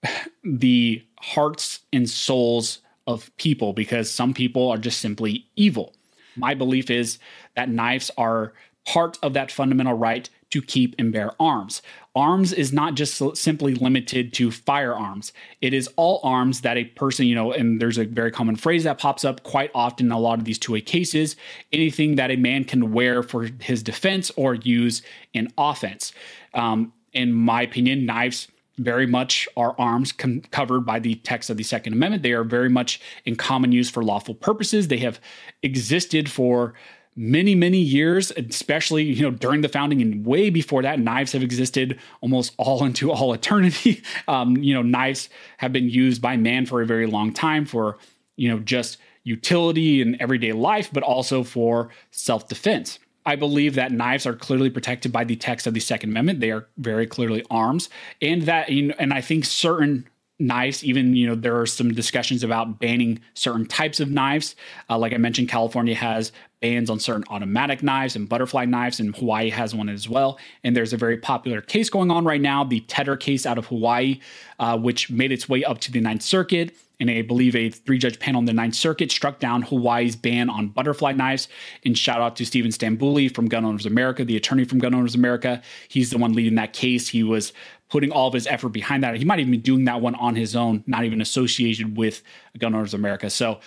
the 0.43 1.01
hearts 1.19 1.79
and 1.93 2.09
souls 2.09 2.79
of 3.07 3.35
people 3.37 3.73
because 3.73 4.09
some 4.11 4.33
people 4.33 4.69
are 4.69 4.77
just 4.77 4.99
simply 4.99 5.47
evil. 5.55 5.93
My 6.35 6.53
belief 6.53 6.89
is 6.89 7.19
that 7.55 7.69
knives 7.69 8.11
are 8.17 8.53
part 8.85 9.17
of 9.23 9.33
that 9.33 9.51
fundamental 9.51 9.93
right 9.93 10.29
to 10.53 10.61
keep 10.61 10.93
and 10.99 11.11
bear 11.11 11.31
arms. 11.39 11.81
Arms 12.15 12.53
is 12.53 12.71
not 12.71 12.93
just 12.93 13.19
simply 13.35 13.73
limited 13.73 14.33
to 14.33 14.51
firearms. 14.51 15.33
It 15.61 15.73
is 15.73 15.89
all 15.95 16.19
arms 16.23 16.61
that 16.61 16.77
a 16.77 16.83
person, 16.83 17.25
you 17.25 17.33
know, 17.33 17.51
and 17.51 17.81
there's 17.81 17.97
a 17.97 18.05
very 18.05 18.29
common 18.29 18.55
phrase 18.55 18.83
that 18.83 18.99
pops 18.99 19.25
up 19.25 19.41
quite 19.41 19.71
often 19.73 20.05
in 20.05 20.11
a 20.11 20.19
lot 20.19 20.37
of 20.37 20.45
these 20.45 20.59
2A 20.59 20.85
cases, 20.85 21.35
anything 21.71 22.17
that 22.17 22.29
a 22.29 22.35
man 22.35 22.65
can 22.65 22.93
wear 22.93 23.23
for 23.23 23.49
his 23.61 23.81
defense 23.81 24.29
or 24.35 24.53
use 24.53 25.01
in 25.33 25.51
offense. 25.57 26.13
Um, 26.53 26.93
in 27.13 27.33
my 27.33 27.63
opinion, 27.63 28.05
knives 28.05 28.47
very 28.77 29.07
much 29.07 29.47
are 29.57 29.75
arms 29.79 30.11
com- 30.11 30.41
covered 30.51 30.81
by 30.81 30.99
the 30.99 31.15
text 31.15 31.49
of 31.49 31.57
the 31.57 31.63
Second 31.63 31.93
Amendment. 31.93 32.21
They 32.21 32.33
are 32.33 32.43
very 32.43 32.69
much 32.69 33.01
in 33.25 33.37
common 33.37 33.71
use 33.71 33.89
for 33.89 34.03
lawful 34.03 34.35
purposes. 34.35 34.87
They 34.87 34.97
have 34.97 35.19
existed 35.63 36.29
for 36.29 36.75
many 37.15 37.53
many 37.53 37.77
years 37.77 38.31
especially 38.31 39.03
you 39.03 39.21
know 39.21 39.31
during 39.31 39.61
the 39.61 39.69
founding 39.69 40.01
and 40.01 40.25
way 40.25 40.49
before 40.49 40.81
that 40.81 40.99
knives 40.99 41.31
have 41.31 41.43
existed 41.43 41.99
almost 42.21 42.53
all 42.57 42.83
into 42.85 43.11
all 43.11 43.33
eternity. 43.33 44.01
Um, 44.27 44.57
you 44.57 44.73
know 44.73 44.81
knives 44.81 45.29
have 45.57 45.73
been 45.73 45.89
used 45.89 46.21
by 46.21 46.37
man 46.37 46.65
for 46.65 46.81
a 46.81 46.85
very 46.85 47.05
long 47.05 47.33
time 47.33 47.65
for 47.65 47.97
you 48.35 48.49
know 48.49 48.59
just 48.59 48.97
utility 49.23 50.01
in 50.01 50.21
everyday 50.21 50.51
life 50.51 50.89
but 50.91 51.03
also 51.03 51.43
for 51.43 51.89
self-defense. 52.11 52.99
I 53.25 53.37
believe 53.37 53.75
that 53.75 53.91
knives 53.91 54.25
are 54.25 54.35
clearly 54.35 54.69
protected 54.69 55.11
by 55.13 55.23
the 55.23 55.37
text 55.37 55.65
of 55.65 55.73
the 55.73 55.79
Second 55.79 56.09
Amendment. 56.09 56.41
They 56.41 56.51
are 56.51 56.67
very 56.77 57.07
clearly 57.07 57.45
arms, 57.49 57.87
and 58.21 58.41
that, 58.43 58.67
and 58.67 59.13
I 59.13 59.21
think 59.21 59.45
certain 59.45 60.09
knives 60.39 60.83
even 60.83 61.15
you 61.15 61.27
know 61.27 61.35
there 61.35 61.59
are 61.59 61.65
some 61.65 61.93
discussions 61.93 62.43
about 62.43 62.79
banning 62.79 63.19
certain 63.35 63.65
types 63.65 63.99
of 63.99 64.09
knives 64.09 64.55
uh, 64.89 64.97
like 64.97 65.13
i 65.13 65.17
mentioned 65.17 65.47
california 65.47 65.93
has 65.93 66.31
bans 66.59 66.89
on 66.89 66.99
certain 66.99 67.23
automatic 67.29 67.83
knives 67.83 68.15
and 68.15 68.27
butterfly 68.27 68.65
knives 68.65 68.99
and 68.99 69.15
hawaii 69.17 69.49
has 69.49 69.75
one 69.75 69.89
as 69.89 70.09
well 70.09 70.39
and 70.63 70.75
there's 70.75 70.91
a 70.91 70.97
very 70.97 71.17
popular 71.17 71.61
case 71.61 71.89
going 71.89 72.09
on 72.09 72.25
right 72.25 72.41
now 72.41 72.63
the 72.63 72.79
Teter 72.81 73.15
case 73.15 73.45
out 73.45 73.57
of 73.57 73.67
hawaii 73.67 74.19
uh, 74.59 74.77
which 74.77 75.11
made 75.11 75.31
its 75.31 75.47
way 75.47 75.63
up 75.63 75.79
to 75.79 75.91
the 75.91 76.01
ninth 76.01 76.23
circuit 76.23 76.75
and 76.99 77.09
I 77.09 77.21
believe 77.21 77.55
a 77.55 77.69
three 77.69 77.97
judge 77.97 78.19
panel 78.19 78.39
in 78.39 78.45
the 78.45 78.53
Ninth 78.53 78.75
Circuit 78.75 79.11
struck 79.11 79.39
down 79.39 79.63
Hawaii's 79.63 80.15
ban 80.15 80.49
on 80.49 80.69
butterfly 80.69 81.11
knives. 81.11 81.49
And 81.83 81.97
shout 81.97 82.21
out 82.21 82.37
to 82.37 82.45
Stephen 82.45 82.71
Stamboulieh 82.71 83.33
from 83.33 83.47
Gun 83.49 83.65
Owners 83.65 83.85
America, 83.85 84.23
the 84.23 84.37
attorney 84.37 84.63
from 84.63 84.79
Gun 84.79 84.93
Owners 84.93 85.15
America. 85.15 85.61
He's 85.89 86.11
the 86.11 86.17
one 86.17 86.33
leading 86.33 86.55
that 86.55 86.71
case. 86.71 87.09
He 87.09 87.23
was 87.23 87.51
putting 87.93 88.11
all 88.11 88.27
of 88.27 88.33
his 88.33 88.47
effort 88.47 88.69
behind 88.69 89.03
that. 89.03 89.15
He 89.15 89.23
might 89.23 89.37
even 89.37 89.51
be 89.51 89.57
doing 89.57 89.85
that 89.85 90.01
one 90.01 90.15
on 90.15 90.35
his 90.35 90.55
own, 90.55 90.83
not 90.87 91.03
even 91.03 91.21
associated 91.21 91.95
with 91.95 92.23
Gun 92.57 92.73
Owners 92.73 92.95
America. 92.95 93.29
So 93.29 93.59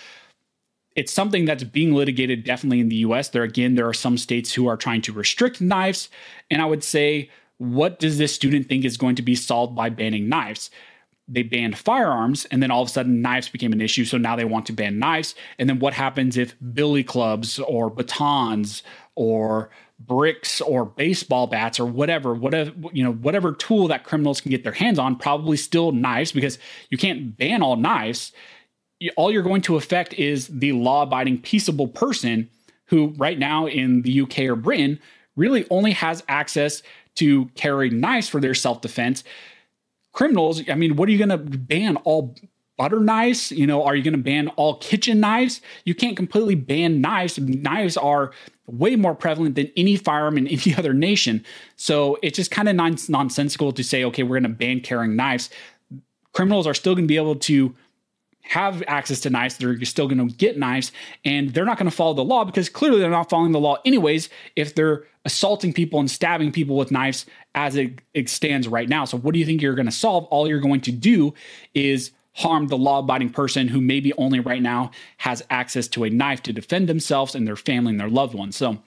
it's 0.97 1.13
something 1.13 1.45
that's 1.45 1.63
being 1.63 1.93
litigated 1.93 2.43
definitely 2.43 2.81
in 2.81 2.89
the 2.89 2.97
US. 2.97 3.29
There 3.29 3.43
again, 3.43 3.75
there 3.75 3.87
are 3.87 3.93
some 3.93 4.17
states 4.17 4.51
who 4.51 4.67
are 4.67 4.75
trying 4.75 5.01
to 5.03 5.13
restrict 5.13 5.61
knives. 5.61 6.09
And 6.51 6.61
I 6.61 6.65
would 6.65 6.83
say, 6.83 7.29
what 7.57 7.99
does 7.99 8.17
this 8.17 8.35
student 8.35 8.67
think 8.67 8.83
is 8.83 8.97
going 8.97 9.15
to 9.15 9.21
be 9.21 9.33
solved 9.33 9.77
by 9.77 9.87
banning 9.87 10.27
knives? 10.27 10.71
They 11.29 11.43
banned 11.43 11.77
firearms, 11.77 12.43
and 12.51 12.61
then 12.61 12.69
all 12.69 12.81
of 12.81 12.89
a 12.89 12.91
sudden 12.91 13.21
knives 13.21 13.47
became 13.47 13.71
an 13.71 13.79
issue. 13.79 14.03
So 14.03 14.17
now 14.17 14.35
they 14.35 14.43
want 14.43 14.65
to 14.65 14.73
ban 14.73 14.99
knives. 14.99 15.35
And 15.57 15.69
then 15.69 15.79
what 15.79 15.93
happens 15.93 16.35
if 16.35 16.53
billy 16.73 17.05
clubs 17.05 17.59
or 17.59 17.89
batons 17.89 18.83
or 19.15 19.69
bricks 19.99 20.61
or 20.61 20.85
baseball 20.85 21.47
bats 21.47 21.79
or 21.79 21.85
whatever, 21.85 22.33
whatever 22.33 22.71
you 22.93 23.03
know, 23.03 23.13
whatever 23.13 23.51
tool 23.53 23.87
that 23.87 24.03
criminals 24.03 24.41
can 24.41 24.51
get 24.51 24.63
their 24.63 24.71
hands 24.73 24.99
on, 24.99 25.15
probably 25.15 25.57
still 25.57 25.91
knives 25.91 26.31
because 26.31 26.59
you 26.89 26.97
can't 26.97 27.35
ban 27.37 27.61
all 27.63 27.75
knives. 27.75 28.31
All 29.15 29.31
you're 29.31 29.43
going 29.43 29.61
to 29.63 29.75
affect 29.75 30.13
is 30.13 30.47
the 30.47 30.71
law-abiding, 30.73 31.41
peaceable 31.41 31.87
person 31.87 32.49
who, 32.85 33.13
right 33.17 33.37
now 33.37 33.67
in 33.67 34.01
the 34.03 34.21
UK 34.21 34.39
or 34.41 34.55
Britain, 34.55 34.99
really 35.35 35.65
only 35.69 35.91
has 35.91 36.23
access 36.27 36.81
to 37.15 37.45
carry 37.55 37.89
knives 37.89 38.29
for 38.29 38.39
their 38.39 38.53
self-defense. 38.53 39.23
Criminals, 40.13 40.61
I 40.69 40.75
mean, 40.75 40.95
what 40.95 41.09
are 41.09 41.11
you 41.11 41.17
going 41.17 41.29
to 41.29 41.37
ban 41.37 41.97
all 41.97 42.35
butter 42.77 42.99
knives? 42.99 43.51
You 43.51 43.67
know, 43.67 43.83
are 43.83 43.95
you 43.95 44.03
going 44.03 44.15
to 44.15 44.23
ban 44.23 44.47
all 44.49 44.77
kitchen 44.77 45.19
knives? 45.19 45.61
You 45.83 45.95
can't 45.95 46.15
completely 46.15 46.55
ban 46.55 47.01
knives. 47.01 47.37
Knives 47.39 47.97
are 47.97 48.31
way 48.67 48.95
more 48.95 49.15
prevalent 49.15 49.55
than 49.55 49.71
any 49.75 49.95
firearm 49.95 50.37
in 50.37 50.47
any 50.47 50.75
other 50.75 50.93
nation. 50.93 51.43
So 51.75 52.17
it's 52.21 52.35
just 52.35 52.51
kind 52.51 52.69
of 52.69 52.75
non- 52.75 52.97
nonsensical 53.09 53.71
to 53.71 53.83
say, 53.83 54.03
okay, 54.05 54.23
we're 54.23 54.39
going 54.39 54.51
to 54.51 54.57
ban 54.57 54.81
carrying 54.81 55.15
knives. 55.15 55.49
Criminals 56.33 56.67
are 56.67 56.73
still 56.73 56.93
going 56.93 57.05
to 57.05 57.11
be 57.11 57.17
able 57.17 57.35
to 57.35 57.75
have 58.43 58.83
access 58.87 59.19
to 59.21 59.29
knives. 59.29 59.57
They're 59.57 59.83
still 59.83 60.07
going 60.07 60.25
to 60.25 60.33
get 60.33 60.57
knives, 60.57 60.91
and 61.25 61.53
they're 61.53 61.65
not 61.65 61.77
going 61.77 61.89
to 61.89 61.95
follow 61.95 62.13
the 62.13 62.23
law 62.23 62.45
because 62.45 62.69
clearly 62.69 62.99
they're 62.99 63.09
not 63.09 63.29
following 63.29 63.51
the 63.51 63.59
law 63.59 63.77
anyways. 63.85 64.29
If 64.55 64.75
they're 64.75 65.03
assaulting 65.25 65.73
people 65.73 65.99
and 65.99 66.09
stabbing 66.09 66.51
people 66.51 66.77
with 66.77 66.91
knives 66.91 67.25
as 67.55 67.75
it, 67.75 68.01
it 68.13 68.29
stands 68.29 68.67
right 68.67 68.87
now. 68.87 69.03
So, 69.03 69.17
what 69.17 69.33
do 69.33 69.39
you 69.39 69.45
think 69.45 69.61
you're 69.61 69.75
going 69.75 69.87
to 69.87 69.91
solve? 69.91 70.25
All 70.25 70.47
you're 70.47 70.61
going 70.61 70.81
to 70.81 70.91
do 70.91 71.33
is 71.73 72.11
harm 72.37 72.67
the 72.67 72.77
law 72.77 72.99
abiding 72.99 73.29
person 73.29 73.67
who 73.67 73.81
maybe 73.81 74.13
only 74.13 74.39
right 74.39 74.61
now 74.61 74.91
has 75.17 75.43
access 75.49 75.87
to 75.87 76.03
a 76.03 76.09
knife 76.09 76.41
to 76.43 76.53
defend 76.53 76.87
themselves 76.87 77.35
and 77.35 77.47
their 77.47 77.55
family 77.55 77.91
and 77.91 77.99
their 77.99 78.09
loved 78.09 78.35
ones. 78.35 78.55
So, 78.55 78.77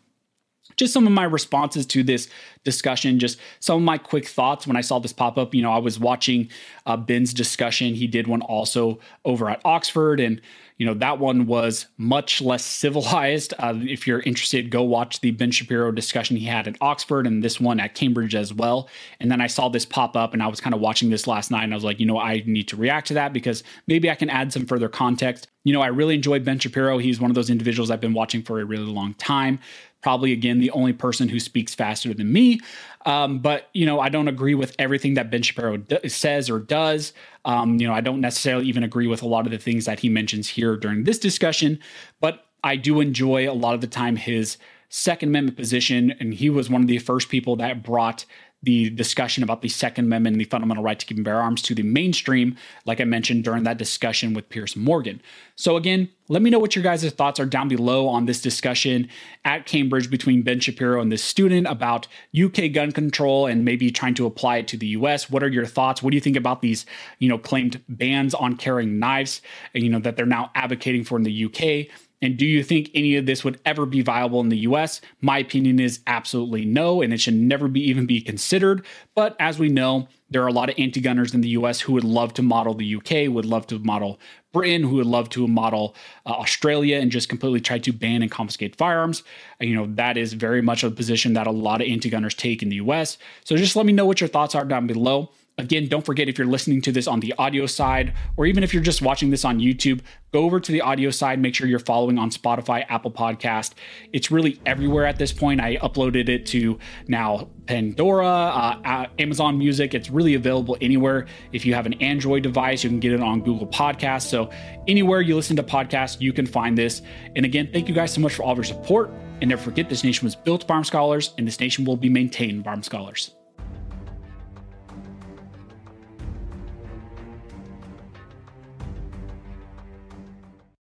just 0.76 0.92
some 0.92 1.04
of 1.04 1.12
my 1.12 1.24
responses 1.24 1.84
to 1.86 2.04
this 2.04 2.28
discussion, 2.62 3.18
just 3.18 3.38
some 3.58 3.78
of 3.78 3.82
my 3.82 3.98
quick 3.98 4.26
thoughts 4.26 4.68
when 4.68 4.76
I 4.76 4.82
saw 4.82 5.00
this 5.00 5.12
pop 5.12 5.36
up. 5.36 5.52
You 5.52 5.62
know, 5.62 5.72
I 5.72 5.78
was 5.78 5.98
watching 5.98 6.48
uh, 6.86 6.96
Ben's 6.96 7.34
discussion. 7.34 7.94
He 7.94 8.06
did 8.06 8.28
one 8.28 8.40
also 8.42 9.00
over 9.24 9.50
at 9.50 9.60
Oxford, 9.64 10.20
and 10.20 10.40
you 10.80 10.86
know 10.86 10.94
that 10.94 11.18
one 11.18 11.46
was 11.46 11.86
much 11.98 12.40
less 12.40 12.64
civilized. 12.64 13.52
Uh, 13.58 13.74
if 13.82 14.06
you're 14.06 14.20
interested 14.20 14.70
go 14.70 14.82
watch 14.82 15.20
the 15.20 15.30
ben 15.30 15.50
shapiro 15.50 15.92
discussion 15.92 16.38
he 16.38 16.46
had 16.46 16.66
at 16.66 16.76
oxford 16.80 17.26
and 17.26 17.44
this 17.44 17.60
one 17.60 17.78
at 17.78 17.94
cambridge 17.94 18.34
as 18.34 18.54
well. 18.54 18.88
And 19.20 19.30
then 19.30 19.42
i 19.42 19.46
saw 19.46 19.68
this 19.68 19.84
pop 19.84 20.16
up 20.16 20.32
and 20.32 20.42
i 20.42 20.46
was 20.46 20.58
kind 20.58 20.74
of 20.74 20.80
watching 20.80 21.10
this 21.10 21.26
last 21.26 21.50
night 21.50 21.64
and 21.64 21.74
i 21.74 21.76
was 21.76 21.84
like 21.84 22.00
you 22.00 22.06
know 22.06 22.18
i 22.18 22.42
need 22.46 22.66
to 22.68 22.76
react 22.76 23.08
to 23.08 23.14
that 23.14 23.34
because 23.34 23.62
maybe 23.86 24.10
i 24.10 24.14
can 24.14 24.30
add 24.30 24.52
some 24.54 24.64
further 24.64 24.88
context. 24.88 25.48
You 25.64 25.74
know 25.74 25.82
i 25.82 25.88
really 25.88 26.14
enjoy 26.14 26.38
ben 26.38 26.58
shapiro. 26.58 26.96
He's 26.96 27.20
one 27.20 27.30
of 27.30 27.34
those 27.34 27.50
individuals 27.50 27.90
i've 27.90 28.00
been 28.00 28.14
watching 28.14 28.42
for 28.42 28.58
a 28.58 28.64
really 28.64 28.84
long 28.84 29.12
time 29.14 29.58
Probably, 30.02 30.32
again, 30.32 30.58
the 30.58 30.70
only 30.70 30.92
person 30.92 31.28
who 31.28 31.38
speaks 31.38 31.74
faster 31.74 32.14
than 32.14 32.32
me. 32.32 32.60
Um, 33.06 33.38
but, 33.38 33.68
you 33.72 33.86
know, 33.86 34.00
I 34.00 34.08
don't 34.08 34.28
agree 34.28 34.54
with 34.54 34.74
everything 34.78 35.14
that 35.14 35.30
Ben 35.30 35.42
Shapiro 35.42 35.78
d- 35.78 36.08
says 36.08 36.48
or 36.48 36.58
does. 36.58 37.12
Um, 37.44 37.78
you 37.78 37.86
know, 37.86 37.92
I 37.92 38.00
don't 38.00 38.20
necessarily 38.20 38.66
even 38.66 38.82
agree 38.82 39.06
with 39.06 39.22
a 39.22 39.28
lot 39.28 39.46
of 39.46 39.52
the 39.52 39.58
things 39.58 39.84
that 39.86 40.00
he 40.00 40.08
mentions 40.08 40.48
here 40.48 40.76
during 40.76 41.04
this 41.04 41.18
discussion. 41.18 41.78
But 42.20 42.46
I 42.64 42.76
do 42.76 43.00
enjoy 43.00 43.50
a 43.50 43.52
lot 43.52 43.74
of 43.74 43.80
the 43.80 43.86
time 43.86 44.16
his 44.16 44.58
Second 44.88 45.30
Amendment 45.30 45.56
position. 45.56 46.14
And 46.18 46.34
he 46.34 46.50
was 46.50 46.68
one 46.68 46.82
of 46.82 46.88
the 46.88 46.98
first 46.98 47.28
people 47.28 47.56
that 47.56 47.82
brought 47.82 48.24
the 48.62 48.90
discussion 48.90 49.42
about 49.42 49.62
the 49.62 49.68
Second 49.68 50.06
Amendment 50.06 50.34
and 50.34 50.40
the 50.40 50.44
fundamental 50.44 50.84
right 50.84 50.98
to 50.98 51.06
keep 51.06 51.16
and 51.16 51.24
bear 51.24 51.40
arms 51.40 51.62
to 51.62 51.74
the 51.74 51.82
mainstream, 51.82 52.56
like 52.84 53.00
I 53.00 53.04
mentioned 53.04 53.44
during 53.44 53.62
that 53.64 53.78
discussion 53.78 54.34
with 54.34 54.50
Piers 54.50 54.76
Morgan. 54.76 55.22
So, 55.56 55.76
again, 55.76 56.10
let 56.28 56.42
me 56.42 56.50
know 56.50 56.58
what 56.58 56.76
your 56.76 56.82
guys' 56.82 57.10
thoughts 57.10 57.40
are 57.40 57.46
down 57.46 57.68
below 57.68 58.06
on 58.06 58.26
this 58.26 58.40
discussion 58.40 59.08
at 59.44 59.66
Cambridge 59.66 60.10
between 60.10 60.42
Ben 60.42 60.60
Shapiro 60.60 61.00
and 61.00 61.10
this 61.10 61.24
student 61.24 61.66
about 61.66 62.06
UK 62.38 62.72
gun 62.72 62.92
control 62.92 63.46
and 63.46 63.64
maybe 63.64 63.90
trying 63.90 64.14
to 64.14 64.26
apply 64.26 64.58
it 64.58 64.68
to 64.68 64.76
the 64.76 64.88
US. 64.88 65.30
What 65.30 65.42
are 65.42 65.48
your 65.48 65.66
thoughts? 65.66 66.02
What 66.02 66.10
do 66.10 66.16
you 66.16 66.20
think 66.20 66.36
about 66.36 66.60
these, 66.60 66.84
you 67.18 67.28
know, 67.28 67.38
claimed 67.38 67.82
bans 67.88 68.34
on 68.34 68.56
carrying 68.56 68.98
knives, 68.98 69.40
and 69.74 69.82
you 69.82 69.88
know, 69.88 70.00
that 70.00 70.16
they're 70.16 70.26
now 70.26 70.50
advocating 70.54 71.04
for 71.04 71.16
in 71.16 71.24
the 71.24 71.44
UK? 71.46 71.90
And 72.22 72.36
do 72.36 72.44
you 72.44 72.62
think 72.62 72.90
any 72.94 73.16
of 73.16 73.26
this 73.26 73.44
would 73.44 73.60
ever 73.64 73.86
be 73.86 74.02
viable 74.02 74.40
in 74.40 74.50
the 74.50 74.58
US? 74.58 75.00
My 75.20 75.38
opinion 75.38 75.80
is 75.80 76.00
absolutely 76.06 76.64
no, 76.64 77.00
and 77.00 77.12
it 77.12 77.20
should 77.20 77.34
never 77.34 77.66
be 77.66 77.80
even 77.88 78.06
be 78.06 78.20
considered. 78.20 78.84
But 79.14 79.36
as 79.40 79.58
we 79.58 79.68
know, 79.68 80.08
there 80.28 80.42
are 80.42 80.48
a 80.48 80.52
lot 80.52 80.68
of 80.68 80.76
anti 80.78 81.00
gunners 81.00 81.34
in 81.34 81.40
the 81.40 81.48
US 81.50 81.80
who 81.80 81.94
would 81.94 82.04
love 82.04 82.34
to 82.34 82.42
model 82.42 82.74
the 82.74 82.96
UK, 82.96 83.32
would 83.32 83.46
love 83.46 83.66
to 83.68 83.78
model 83.78 84.20
Britain, 84.52 84.82
who 84.82 84.96
would 84.96 85.06
love 85.06 85.28
to 85.30 85.48
model 85.48 85.94
uh, 86.26 86.30
Australia 86.30 86.98
and 86.98 87.10
just 87.10 87.28
completely 87.28 87.60
try 87.60 87.78
to 87.78 87.92
ban 87.92 88.22
and 88.22 88.30
confiscate 88.30 88.76
firearms. 88.76 89.22
You 89.60 89.74
know, 89.74 89.86
that 89.94 90.16
is 90.16 90.34
very 90.34 90.60
much 90.60 90.84
a 90.84 90.90
position 90.90 91.32
that 91.34 91.46
a 91.46 91.52
lot 91.52 91.80
of 91.80 91.88
anti 91.88 92.10
gunners 92.10 92.34
take 92.34 92.62
in 92.62 92.68
the 92.68 92.76
US. 92.76 93.16
So 93.44 93.56
just 93.56 93.76
let 93.76 93.86
me 93.86 93.92
know 93.92 94.06
what 94.06 94.20
your 94.20 94.28
thoughts 94.28 94.54
are 94.54 94.64
down 94.64 94.86
below. 94.86 95.30
Again, 95.60 95.88
don't 95.88 96.04
forget 96.04 96.28
if 96.28 96.38
you're 96.38 96.46
listening 96.46 96.80
to 96.82 96.92
this 96.92 97.06
on 97.06 97.20
the 97.20 97.34
audio 97.38 97.66
side, 97.66 98.14
or 98.36 98.46
even 98.46 98.64
if 98.64 98.72
you're 98.72 98.82
just 98.82 99.02
watching 99.02 99.30
this 99.30 99.44
on 99.44 99.60
YouTube, 99.60 100.00
go 100.32 100.44
over 100.44 100.58
to 100.58 100.72
the 100.72 100.80
audio 100.80 101.10
side. 101.10 101.38
Make 101.38 101.54
sure 101.54 101.66
you're 101.66 101.78
following 101.78 102.18
on 102.18 102.30
Spotify, 102.30 102.86
Apple 102.88 103.10
Podcast. 103.10 103.74
It's 104.12 104.30
really 104.30 104.58
everywhere 104.64 105.04
at 105.04 105.18
this 105.18 105.32
point. 105.32 105.60
I 105.60 105.76
uploaded 105.76 106.28
it 106.30 106.46
to 106.46 106.78
now 107.08 107.50
Pandora, 107.66 108.26
uh, 108.26 109.06
Amazon 109.18 109.58
Music. 109.58 109.92
It's 109.92 110.10
really 110.10 110.34
available 110.34 110.78
anywhere. 110.80 111.26
If 111.52 111.66
you 111.66 111.74
have 111.74 111.84
an 111.84 111.94
Android 111.94 112.42
device, 112.42 112.82
you 112.82 112.90
can 112.90 113.00
get 113.00 113.12
it 113.12 113.20
on 113.20 113.42
Google 113.42 113.66
Podcasts. 113.66 114.28
So 114.28 114.50
anywhere 114.88 115.20
you 115.20 115.36
listen 115.36 115.56
to 115.56 115.62
podcasts, 115.62 116.20
you 116.20 116.32
can 116.32 116.46
find 116.46 116.76
this. 116.76 117.02
And 117.36 117.44
again, 117.44 117.68
thank 117.70 117.86
you 117.86 117.94
guys 117.94 118.14
so 118.14 118.20
much 118.20 118.34
for 118.34 118.44
all 118.44 118.52
of 118.52 118.58
your 118.58 118.64
support. 118.64 119.10
And 119.40 119.50
never 119.50 119.62
forget, 119.62 119.88
this 119.88 120.04
nation 120.04 120.26
was 120.26 120.36
built 120.36 120.66
by 120.66 120.82
scholars, 120.82 121.32
and 121.38 121.46
this 121.46 121.60
nation 121.60 121.84
will 121.84 121.96
be 121.96 122.08
maintained 122.08 122.62
by 122.64 122.78
scholars. 122.80 123.34